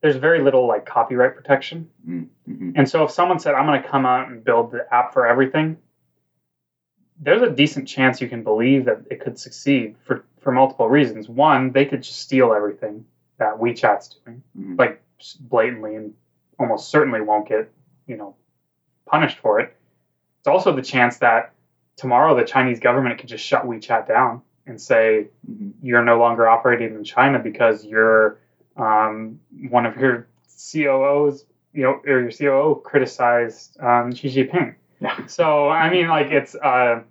[0.00, 1.90] there's very little like copyright protection.
[2.08, 2.72] Mm-hmm.
[2.76, 5.26] And so if someone said, I'm going to come out and build the app for
[5.26, 5.76] everything,
[7.20, 11.28] there's a decent chance you can believe that it could succeed for, for multiple reasons.
[11.28, 13.04] One, they could just steal everything
[13.38, 14.78] that WeChat's doing, Mhm.
[14.78, 15.02] like
[15.40, 16.14] blatantly, and
[16.60, 17.70] almost certainly won't get,
[18.06, 18.36] you know,
[19.06, 19.74] punished for it.
[20.40, 21.52] It's also the chance that
[21.96, 25.72] tomorrow the Chinese government could just shut WeChat down and say, Mhm.
[25.82, 28.38] you're no longer operating in China because you're
[28.78, 30.26] um, one of your
[30.72, 34.74] COOs, you know, or your COO criticized um, Xi Jinping.
[35.00, 35.26] Yeah.
[35.26, 37.02] So I mean, like it's uh,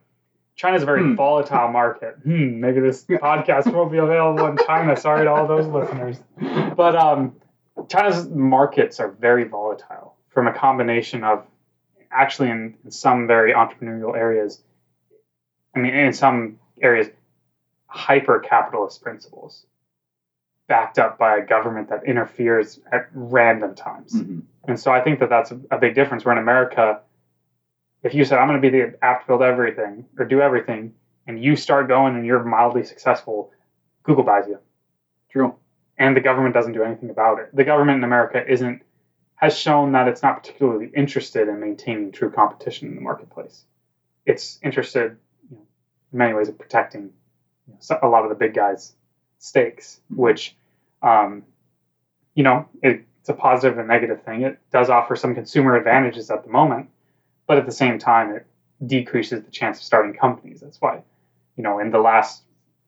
[0.55, 1.15] China's a very Hmm.
[1.15, 2.15] volatile market.
[2.23, 4.97] Hmm, maybe this podcast won't be available in China.
[4.97, 6.19] Sorry to all those listeners,
[6.75, 7.35] but um,
[7.89, 11.45] China's markets are very volatile from a combination of
[12.11, 14.61] actually in, in some very entrepreneurial areas.
[15.75, 17.07] I mean, in some areas,
[17.85, 19.65] hyper capitalist principles
[20.67, 24.13] backed up by a government that interferes at random times.
[24.13, 24.43] Mhm.
[24.67, 26.25] And so I think that that's a, a big difference.
[26.25, 27.01] Where in America,
[28.03, 30.93] if you said, I'm going to be the app to build everything or do everything,
[31.25, 33.51] and you start going and you're mildly successful,
[34.03, 34.59] Google buys you.
[35.29, 35.55] True.
[35.97, 37.55] And the government doesn't do anything about it.
[37.55, 38.83] The government in America isn't
[39.35, 43.65] has shown that it's not particularly interested in maintaining true competition in the marketplace.
[44.25, 45.15] It's interested,
[45.49, 45.65] you know,
[46.11, 47.11] in many ways, of protecting
[47.67, 48.95] you know, a lot of the big guys'
[49.39, 50.55] stakes, which,
[51.01, 51.43] um,
[52.35, 54.41] you know, it, it's a positive and negative thing.
[54.43, 56.89] It does offer some consumer advantages at the moment,
[57.47, 58.45] but at the same time, it
[58.85, 60.61] decreases the chance of starting companies.
[60.61, 61.01] That's why,
[61.55, 62.43] you know, in the last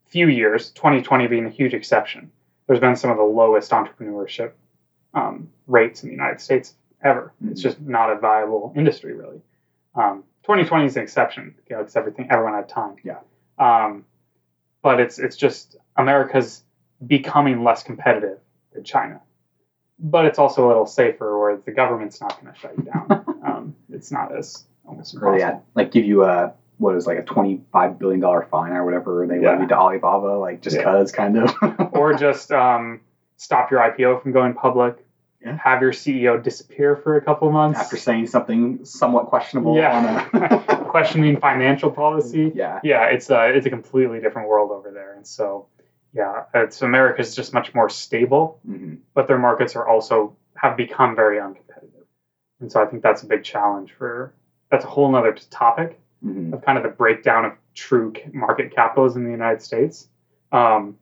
[0.08, 2.32] few years, 2020 being a huge exception,
[2.68, 4.52] there's been some of the lowest entrepreneurship
[5.14, 7.34] um, rates in the United States ever.
[7.50, 7.64] It's Mhm.
[7.64, 9.42] just not a viable industry, really.
[9.96, 12.96] Um, 2020 is an exception, you know, because everything, everyone had time.
[13.04, 13.20] Yeah.
[13.58, 14.06] Um,
[14.82, 16.64] but it's it's just America's
[17.06, 18.40] becoming less competitive
[18.74, 19.22] than China.
[20.02, 23.26] But it's also a little safer, where the government's not going to shut you down.
[23.46, 25.40] um, it's not as almost Or impossible.
[25.40, 28.86] yeah, like give you a what is like a twenty five billion dollar fine or
[28.86, 29.52] whatever they Yeah.
[29.52, 30.84] levied to Alibaba, like just Yeah.
[30.84, 31.54] cause kind of.
[31.94, 33.02] or just um,
[33.36, 34.96] stop your IPO from going public.
[35.44, 35.58] Yeah.
[35.58, 37.80] Have your CEO disappear for a couple months.
[37.80, 40.28] after saying something somewhat questionable Yeah.
[40.90, 42.52] questioning financial policy.
[42.56, 42.80] yeah.
[42.84, 45.68] Yeah, it's a it's a completely different world over there, and so
[46.14, 51.16] yeah, it's America's just much more stable, hmm but their markets are also have become
[51.16, 52.06] very uncompetitive,
[52.60, 54.34] and so I think that's a big challenge for.
[54.72, 59.22] That's a whole nother topic hmm of kind of the breakdown of true market capitalism
[59.24, 60.10] in the United States.
[60.52, 60.98] Um,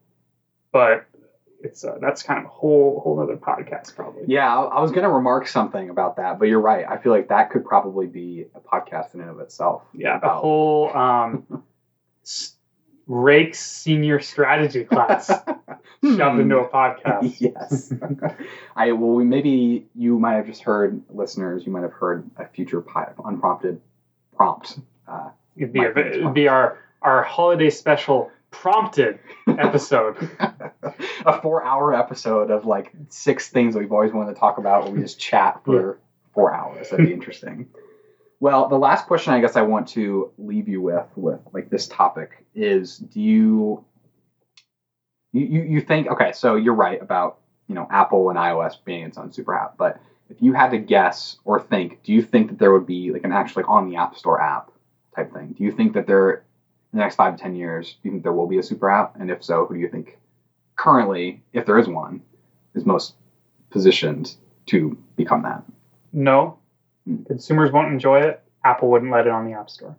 [0.72, 1.06] but
[1.62, 4.24] it's uh, that's kind of a whole whole other podcast probably.
[4.28, 6.86] Yeah, I, I was gonna remark something about that, but you're right.
[6.88, 9.84] I feel like that could probably be a podcast in and of itself.
[9.94, 11.44] Yeah, a whole um,
[13.08, 15.28] Rake's senior strategy class
[16.04, 17.40] shoved into a podcast.
[17.40, 17.94] yes.
[18.76, 21.66] I well, we, maybe you might have just heard listeners.
[21.66, 23.80] You might have heard a future pi- unprompted
[24.36, 24.80] prompt.
[25.08, 28.30] Uh, It'd be a, it'd be our our holiday special
[28.62, 30.30] prompted episode.
[31.26, 34.94] a four-hour episode of like six things that we've always wanted to talk about, where
[34.94, 36.00] we just chat for
[36.34, 36.90] four hours.
[36.90, 37.68] That'd be interesting.
[38.40, 41.88] Well, the last question I guess I want to leave you with, with like this
[41.88, 43.86] topic, is: Do you
[45.34, 46.08] you you, think?
[46.08, 49.78] Okay, so you're right about you know Apple and iOS being its own super app,
[49.78, 50.00] but
[50.30, 53.24] if you had to guess or think, do you think that there would be like
[53.24, 54.72] an actually on the App Store app
[55.16, 55.56] type thing?
[55.58, 56.44] Do you think that there
[56.92, 59.16] the next five to ten years, do you think there will be a super app?
[59.20, 60.18] And if so, who do you think
[60.76, 62.22] currently, if there is one,
[62.76, 63.16] is most
[63.70, 64.36] positioned
[64.68, 65.64] to become that?
[66.14, 66.58] No,
[67.06, 67.24] Hmm.
[67.24, 68.42] consumers won't enjoy it.
[68.64, 69.96] Apple wouldn't let it on the App Store.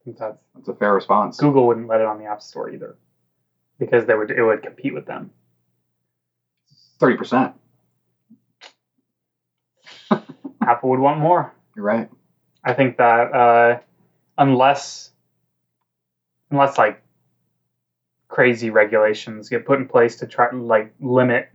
[0.00, 1.38] I think that's That's a fair response.
[1.38, 2.96] Google wouldn't let it on the App Store either,
[3.78, 5.30] because they would it would compete with them.
[6.98, 7.54] Thirty percent.
[10.66, 11.52] Apple would want more.
[11.76, 12.08] You're right.
[12.64, 13.78] I think that uh,
[14.40, 15.10] unless
[16.50, 17.00] unless like
[18.26, 21.50] crazy regulations get put in place to try to like limit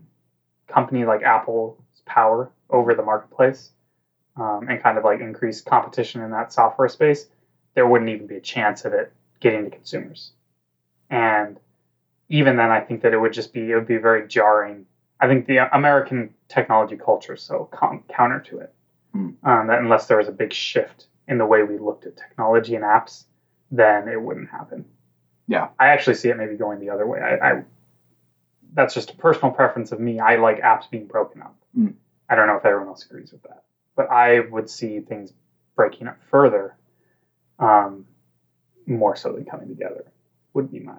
[0.67, 3.71] company like Apple's power over the marketplace
[4.37, 7.27] um, and kind of like increase competition in that software space,
[7.73, 10.31] there wouldn't even be a chance of it getting to consumers.
[11.09, 11.59] And
[12.29, 14.85] even then, I think that it would just be it would be very jarring.
[15.19, 18.73] I think the American technology culture is so con- counter to it
[19.43, 22.75] um, that unless there was a big shift in the way we looked at technology
[22.75, 23.25] and apps,
[23.71, 24.85] then it wouldn't happen.
[25.47, 25.69] Yeah.
[25.79, 27.19] I actually see it maybe going the other way.
[27.19, 27.63] I, I
[28.73, 30.19] that's just a personal preference of me.
[30.19, 31.55] I like apps being broken up.
[31.77, 31.93] Mm.
[32.29, 33.63] I don't know if everyone else agrees with that,
[33.95, 35.31] but I would see things
[35.75, 36.75] breaking up further,
[37.59, 38.05] um,
[38.85, 40.05] more so than coming together.
[40.53, 40.97] Would be my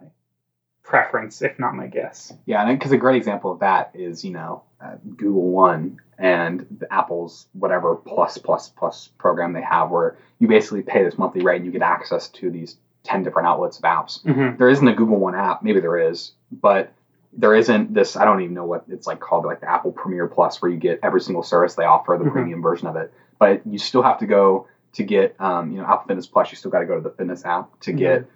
[0.83, 2.33] preference, if not my guess.
[2.47, 6.67] Yeah, and because a great example of that is you know uh, Google One and
[6.79, 11.43] the Apple's whatever plus plus plus program they have, where you basically pay this monthly
[11.43, 14.23] rate and you get access to these ten different outlets of apps.
[14.25, 14.57] Mm-hmm.
[14.57, 16.93] There isn't a Google One app, maybe there is, but
[17.39, 18.17] there isn't this.
[18.17, 20.79] I don't even know what it's like called, like the Apple Premier Plus, where you
[20.79, 22.33] get every single service they offer, the Mhm.
[22.33, 23.13] premium version of it.
[23.39, 26.51] But you still have to go to get, um, you know, Apple Fitness Plus.
[26.51, 28.27] You still got to go to the Fitness app to get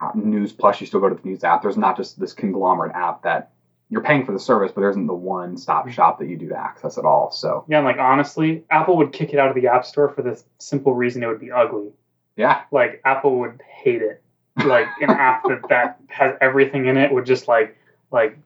[0.00, 0.80] uh, News Plus.
[0.80, 1.62] You still go to the News app.
[1.62, 3.51] There's not just this conglomerate app that
[3.92, 6.56] you're paying for the service, but there isn't the one-stop shop that you do to
[6.56, 7.30] access it all.
[7.30, 10.22] So Yeah, and like honestly, Apple would kick it out of the App Store for
[10.22, 11.90] the simple reason it would be ugly.
[12.34, 14.22] yeah, like Apple would hate it.
[14.64, 17.76] Like an app that, that has everything in it would just like
[18.10, 18.38] like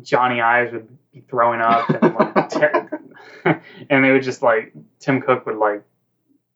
[0.00, 2.48] Jony Ives would be throwing up and like
[3.44, 3.54] te-
[3.90, 5.82] and they would just like Tim Cook would like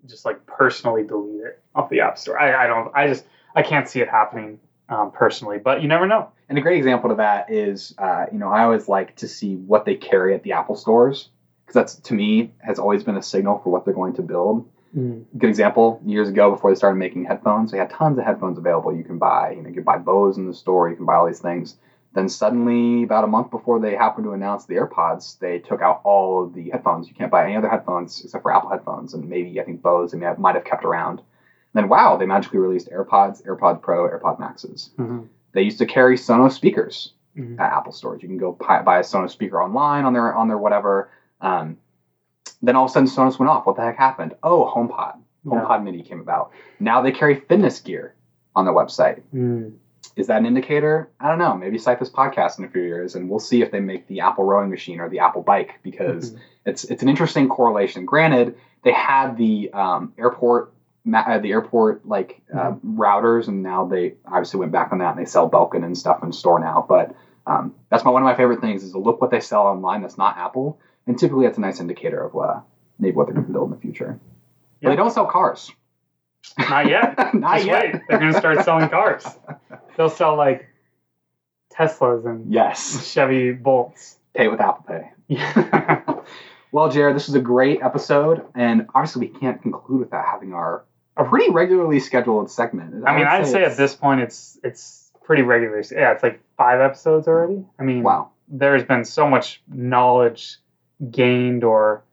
[0.07, 2.41] just like personally delete it off the App Store.
[2.41, 3.25] I, I don't I just
[3.55, 6.31] I can't see it happening um, personally, but you never know.
[6.51, 9.55] And a great example to that is, uh, you know, I always like to see
[9.55, 11.31] what they carry at the Apple stores
[11.65, 14.69] because that's to me has always been a signal for what they're going to build.
[15.39, 18.93] Good example: years ago, before they started making headphones, they had tons of headphones available.
[18.93, 20.91] You can buy, you know, you can buy Bose in the store.
[20.91, 21.77] You can buy all these things.
[22.15, 26.01] Then suddenly, about a month before they happened to announce the AirPods, they took out
[26.03, 27.07] all of the headphones.
[27.07, 30.11] You can't buy any other headphones except for Apple headphones, and maybe I think Bose
[30.11, 31.23] they might have kept around.
[31.75, 34.91] then wow, they magically released AirPods, AirPods Pro, AirPod Maxes.
[34.99, 35.29] Mhm.
[35.53, 37.59] They used to carry Sonos speakers Mhm.
[37.59, 38.23] at Apple stores.
[38.23, 41.11] You can go buy, buy a Sonos speaker online on their on their whatever.
[41.41, 41.77] Um,
[42.63, 43.67] then all of a sudden Sonos went off.
[43.67, 44.35] What the heck happened?
[44.43, 45.17] Oh, HomePod.
[45.45, 45.53] Yeah.
[45.53, 46.51] HomePod Mini came about.
[46.79, 48.15] Now they carry fitness gear
[48.55, 49.23] on their website.
[49.35, 49.73] Mm.
[50.17, 51.09] Is that an indicator?
[51.21, 51.55] I don't know.
[51.57, 54.21] Maybe cite this podcast in a few years, and we'll see if they make the
[54.21, 56.39] Apple rowing machine or the Apple bike because Mhm.
[56.67, 58.05] it's it's an interesting correlation.
[58.05, 60.69] Granted, they had the um, AirPort
[61.05, 65.17] ma- uh, the AirPort like uh, routers, and now they obviously went back on that
[65.17, 66.85] and they sell Belkin and stuff in store now.
[66.89, 67.15] But
[67.47, 70.03] um, that's my one of my favorite things is to look what they sell online
[70.03, 72.61] that's not Apple, and typically that's a nice indicator of uh,
[72.99, 74.19] maybe what they're going to build in the future.
[74.83, 75.71] But they don't sell cars.
[76.59, 77.17] Not yet.
[77.35, 77.83] Not Just yet.
[77.95, 78.03] wait.
[78.09, 79.27] They're going to start selling cars.
[79.97, 80.67] They'll sell like
[81.73, 84.17] Teslas and Yes, Chevy Bolts.
[84.35, 85.11] pay with Apple Pay.
[85.29, 86.03] Yeah.
[86.73, 90.85] Well, Jared, this was a great episode, and obviously we can't conclude without having our
[91.17, 93.05] a pretty regularly scheduled segment.
[93.07, 95.83] I mean, would I'd say at this point it's it's pretty regular.
[95.91, 97.65] Yeah, it's like five episodes already.
[97.79, 100.59] I mean, wow, there's been so much knowledge
[101.11, 102.05] gained or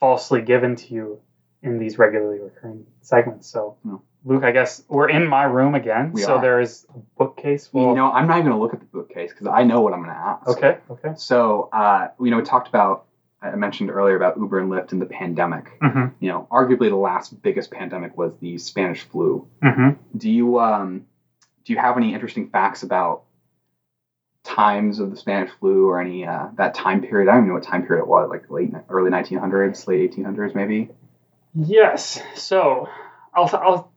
[0.00, 1.20] falsely given to you
[1.62, 3.46] in these regularly recurring segments.
[3.48, 3.96] So, Hmm.
[4.24, 6.12] Luke, I guess we're in my room again.
[6.12, 6.42] We so are.
[6.42, 7.88] there is a bookcase full.
[7.90, 9.94] you know, I'm not even going to look at the bookcase because I know what
[9.94, 10.48] I'm going to ask.
[10.48, 11.12] okay, okay.
[11.16, 13.06] So, uh, you know, we talked about
[13.42, 15.78] I mentioned earlier about Uber and Lyft and the pandemic.
[15.80, 19.46] hmm You know, arguably the last biggest pandemic was the Spanish flu.
[19.62, 21.06] hmm Do you um,
[21.64, 23.22] do you have any interesting facts about
[24.42, 27.28] times of the Spanish flu or any uh, that time period?
[27.28, 30.54] I don't even know what time period it was, like late early 1900s, late 1800s,
[30.54, 30.90] maybe.
[31.54, 32.22] Yes.
[32.34, 32.88] So
[33.34, 33.92] I'll I'll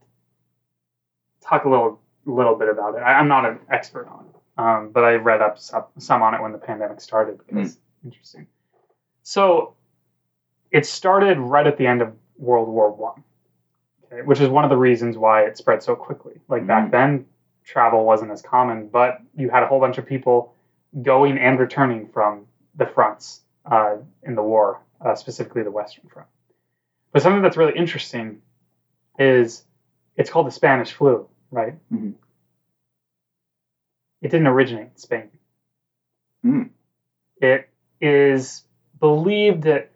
[1.42, 3.00] talk a little little bit about it.
[3.00, 6.34] I, I'm not an expert on it, um, but I read up some, some on
[6.34, 8.48] it when the pandemic started because interesting.
[9.24, 9.74] So
[10.72, 13.24] it started right at the end of World War One,
[14.06, 16.40] okay, which is one of the reasons why it spread so quickly.
[16.48, 16.92] Like back Mhm.
[16.92, 17.26] then,
[17.64, 20.54] travel wasn't as common, but you had a whole bunch of people
[21.02, 26.28] going and returning from the fronts uh, in the war, uh, specifically the Western Front.
[27.14, 28.42] But something that's really interesting
[29.18, 29.66] is
[30.18, 31.76] it's called the Spanish flu, right?
[31.90, 32.16] Mhm.
[34.22, 35.32] It didn't originate in Spain.
[36.44, 36.70] Mm.
[37.38, 37.70] It
[38.02, 38.66] is
[39.04, 39.92] believed that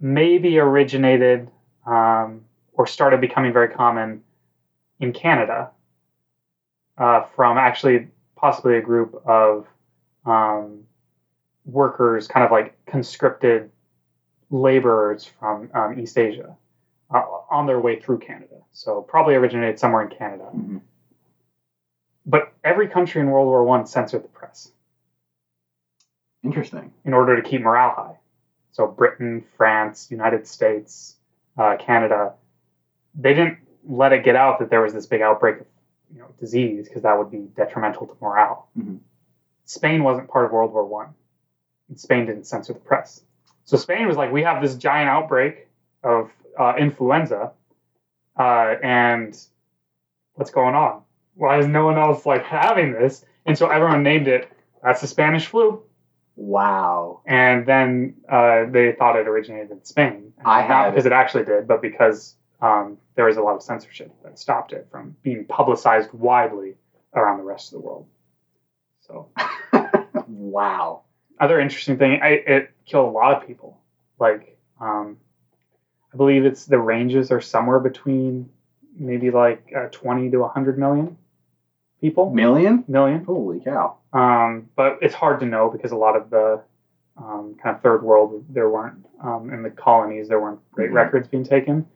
[0.00, 1.50] maybe originated
[1.86, 2.42] um,
[2.74, 4.22] or started becoming very common
[5.00, 5.70] in Canada
[6.98, 9.66] uh, from actually possibly a group of
[10.26, 10.82] um,
[11.64, 13.70] workers, kind of like conscripted
[14.50, 16.54] laborers from um, East Asia
[17.14, 18.56] uh, on their way through Canada.
[18.72, 20.50] So probably originated somewhere in Canada.
[20.54, 20.82] Mhm.
[22.26, 24.70] But every country in World War One censored the press
[26.44, 26.92] Interesting.
[27.06, 28.19] in order to keep morale high.
[28.72, 31.16] So Britain, France, United States,
[31.58, 32.34] uh, Canada,
[33.14, 35.66] they didn't let it get out that there was this big outbreak of
[36.14, 38.68] you know disease because that would be detrimental to morale.
[38.78, 39.00] Mhm.
[39.64, 41.14] Spain wasn't part of World War One.
[41.88, 43.22] and Spain didn't censor the press.
[43.64, 45.68] So Spain was like, we have this giant outbreak
[46.04, 47.52] of uh, influenza,
[48.38, 49.36] uh, and
[50.34, 51.02] what's going on?
[51.34, 53.24] Why is no one else like having this?
[53.46, 54.50] And so everyone named it.
[54.82, 55.82] That's the Spanish flu
[56.42, 57.20] Wow.
[57.26, 60.32] and then uh, they thought it originated in Spain.
[60.42, 64.10] I had- because it actually did, but because um, there was a lot of censorship
[64.24, 66.76] that stopped it from being publicized widely
[67.14, 68.06] around the rest of the world.
[69.06, 69.28] So,
[70.28, 71.02] wow.
[71.38, 73.78] other interesting thing, I, it killed a lot of people.
[74.18, 75.18] Like, um,
[76.12, 78.48] I believe it's the ranges are somewhere between
[78.98, 81.18] maybe like uh, 20 to 100 million
[82.00, 82.30] people.
[82.30, 82.84] Million?
[82.88, 83.24] Million.
[83.24, 83.96] Holy cow.
[84.12, 86.60] Um, but it's hard to know because a lot of the
[87.16, 90.94] um, kind of third world, there weren't um, in the colonies, there weren't great Mhm.
[90.94, 91.86] records being taken.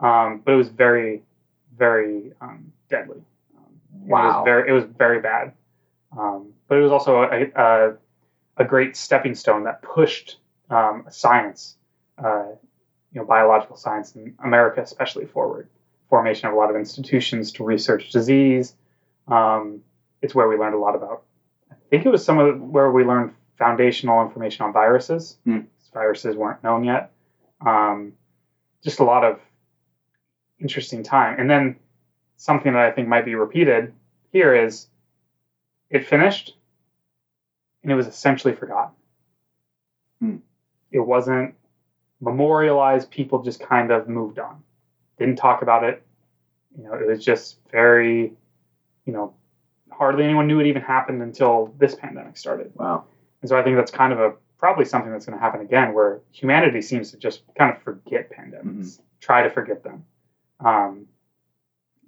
[0.00, 1.22] Um, but it was very,
[1.76, 3.22] very um, deadly.
[3.56, 3.72] Um,
[4.06, 4.26] It Wow.
[4.40, 5.52] was very, it was very bad.
[6.16, 7.94] Um, but it was also a, a,
[8.58, 10.38] a great stepping stone that pushed
[10.70, 11.76] um, science,
[12.18, 12.46] uh,
[13.12, 15.68] you know, biological science in America especially forward.
[16.10, 18.76] Formation of a lot of institutions to research disease.
[19.28, 19.80] Um,
[20.22, 21.22] it's where we learned a lot about.
[21.70, 25.38] I think it was some of where we learned foundational information on viruses.
[25.44, 25.60] Hmm.
[25.92, 27.12] Viruses weren't known yet.
[27.64, 28.14] Um,
[28.82, 29.40] just a lot of
[30.60, 31.38] interesting time.
[31.38, 31.76] And then
[32.36, 33.92] something that I think might be repeated
[34.32, 34.88] here is
[35.90, 36.56] it finished
[37.82, 38.94] and it was essentially forgotten.
[40.20, 40.36] Hmm.
[40.90, 41.54] It wasn't
[42.20, 43.10] memorialized.
[43.10, 44.62] People just kind of moved on,
[45.18, 46.02] didn't talk about it.
[46.76, 48.32] You know, it was just very,
[49.06, 49.34] you know,
[49.90, 52.72] hardly anyone knew it even happened until this pandemic started.
[52.74, 53.04] Wow.
[53.42, 55.92] And so I think that's kind of a probably something that's going to happen again,
[55.92, 60.04] where humanity seems to just kind of forget pandemics, try to forget them,
[60.60, 61.06] um,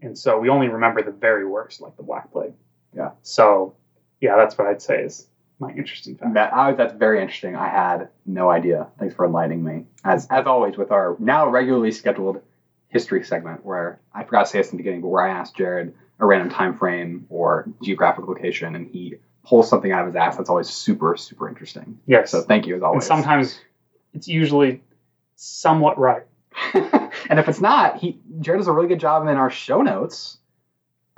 [0.02, 2.52] and so we only remember the very worst, like the Black Plague.
[2.94, 3.10] Yeah.
[3.22, 3.74] So,
[4.20, 5.28] yeah, that's what I'd say is
[5.58, 6.34] my interesting fact.
[6.34, 7.56] That, I, that's very interesting.
[7.56, 8.88] I had no idea.
[8.98, 9.84] Thanks for enlightening me.
[10.04, 12.40] As as always with our now regularly scheduled
[12.88, 15.56] history segment, where I forgot to say this in the beginning, but where I asked
[15.56, 20.16] Jared a random time frame or geographic location, and he pulls something out of his
[20.16, 20.36] ass.
[20.36, 21.98] That's always super super interesting.
[22.06, 22.30] Yes.
[22.30, 23.04] So thank you as and always.
[23.06, 23.60] sometimes
[24.14, 24.82] it's usually
[25.36, 26.22] somewhat right.
[26.74, 30.38] and if it's not, he Jared does a really good job in our show notes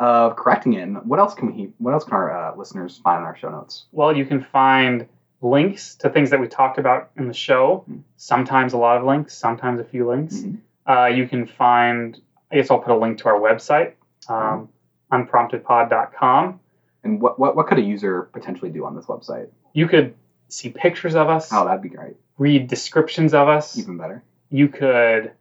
[0.01, 0.83] of correcting it.
[0.83, 1.71] And what else can we?
[1.79, 3.87] What else can our uh, listeners find in our show notes?
[3.93, 5.07] Well, you can find
[5.41, 7.85] links to things that we talked about in the show.
[7.89, 8.03] Mhm.
[8.16, 10.37] Sometimes a lot of links, sometimes a few links.
[10.39, 10.59] Mhm.
[10.89, 12.18] Uh, you can find,
[12.51, 13.93] I guess I'll put a link to our website,
[14.28, 14.70] um,
[15.12, 16.61] unpromptedpod.com.
[17.05, 19.49] And what, what what could a user potentially do on this website?
[19.72, 20.14] You could
[20.49, 22.16] see pictures of us, Oh, that'd be great.
[22.39, 23.78] read descriptions of us.
[23.78, 24.24] Even better.
[24.51, 25.32] You could,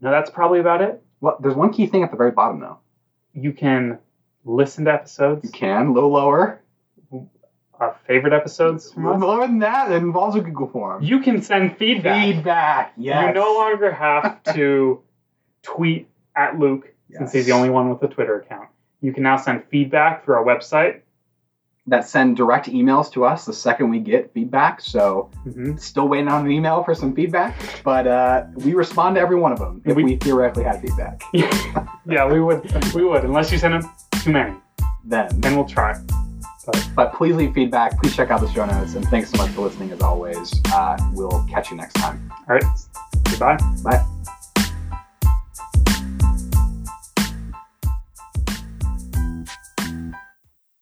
[0.00, 1.02] no, that's probably about it.
[1.20, 2.78] Well, there's one key thing at the very bottom though.
[3.32, 3.98] You can
[4.44, 6.60] listen to episodes, You can a little lower.
[7.80, 9.20] Uh, favorite episodes A from us.
[9.22, 9.90] lower than that.
[9.92, 11.02] It involves a Google form.
[11.02, 12.24] You can send feedback.
[12.24, 12.92] Feedback.
[12.96, 13.28] Yes.
[13.28, 15.02] You no longer have to
[15.62, 18.68] tweet at Luke since he's the only one with a Twitter account.
[19.00, 21.00] You can now send feedback through our website.
[21.88, 24.80] that send direct emails to us the second we get feedback.
[24.80, 25.78] So Mhm.
[25.78, 27.54] still waiting on an email for some feedback,
[27.84, 31.22] but uh, we respond to every one of them if We- we, theoretically had feedback.
[32.04, 32.64] yeah, we would.
[32.92, 33.88] We would, unless you send them
[34.20, 34.54] too many.
[35.04, 35.94] Then, Then we'll try.
[36.94, 38.00] But please leave feedback.
[38.00, 39.92] Please check out the show notes, and thanks so much for listening.
[39.92, 42.30] As always, uh, we'll catch you next time.
[42.48, 42.64] All right.
[43.24, 43.58] Goodbye.
[43.82, 44.32] Bye.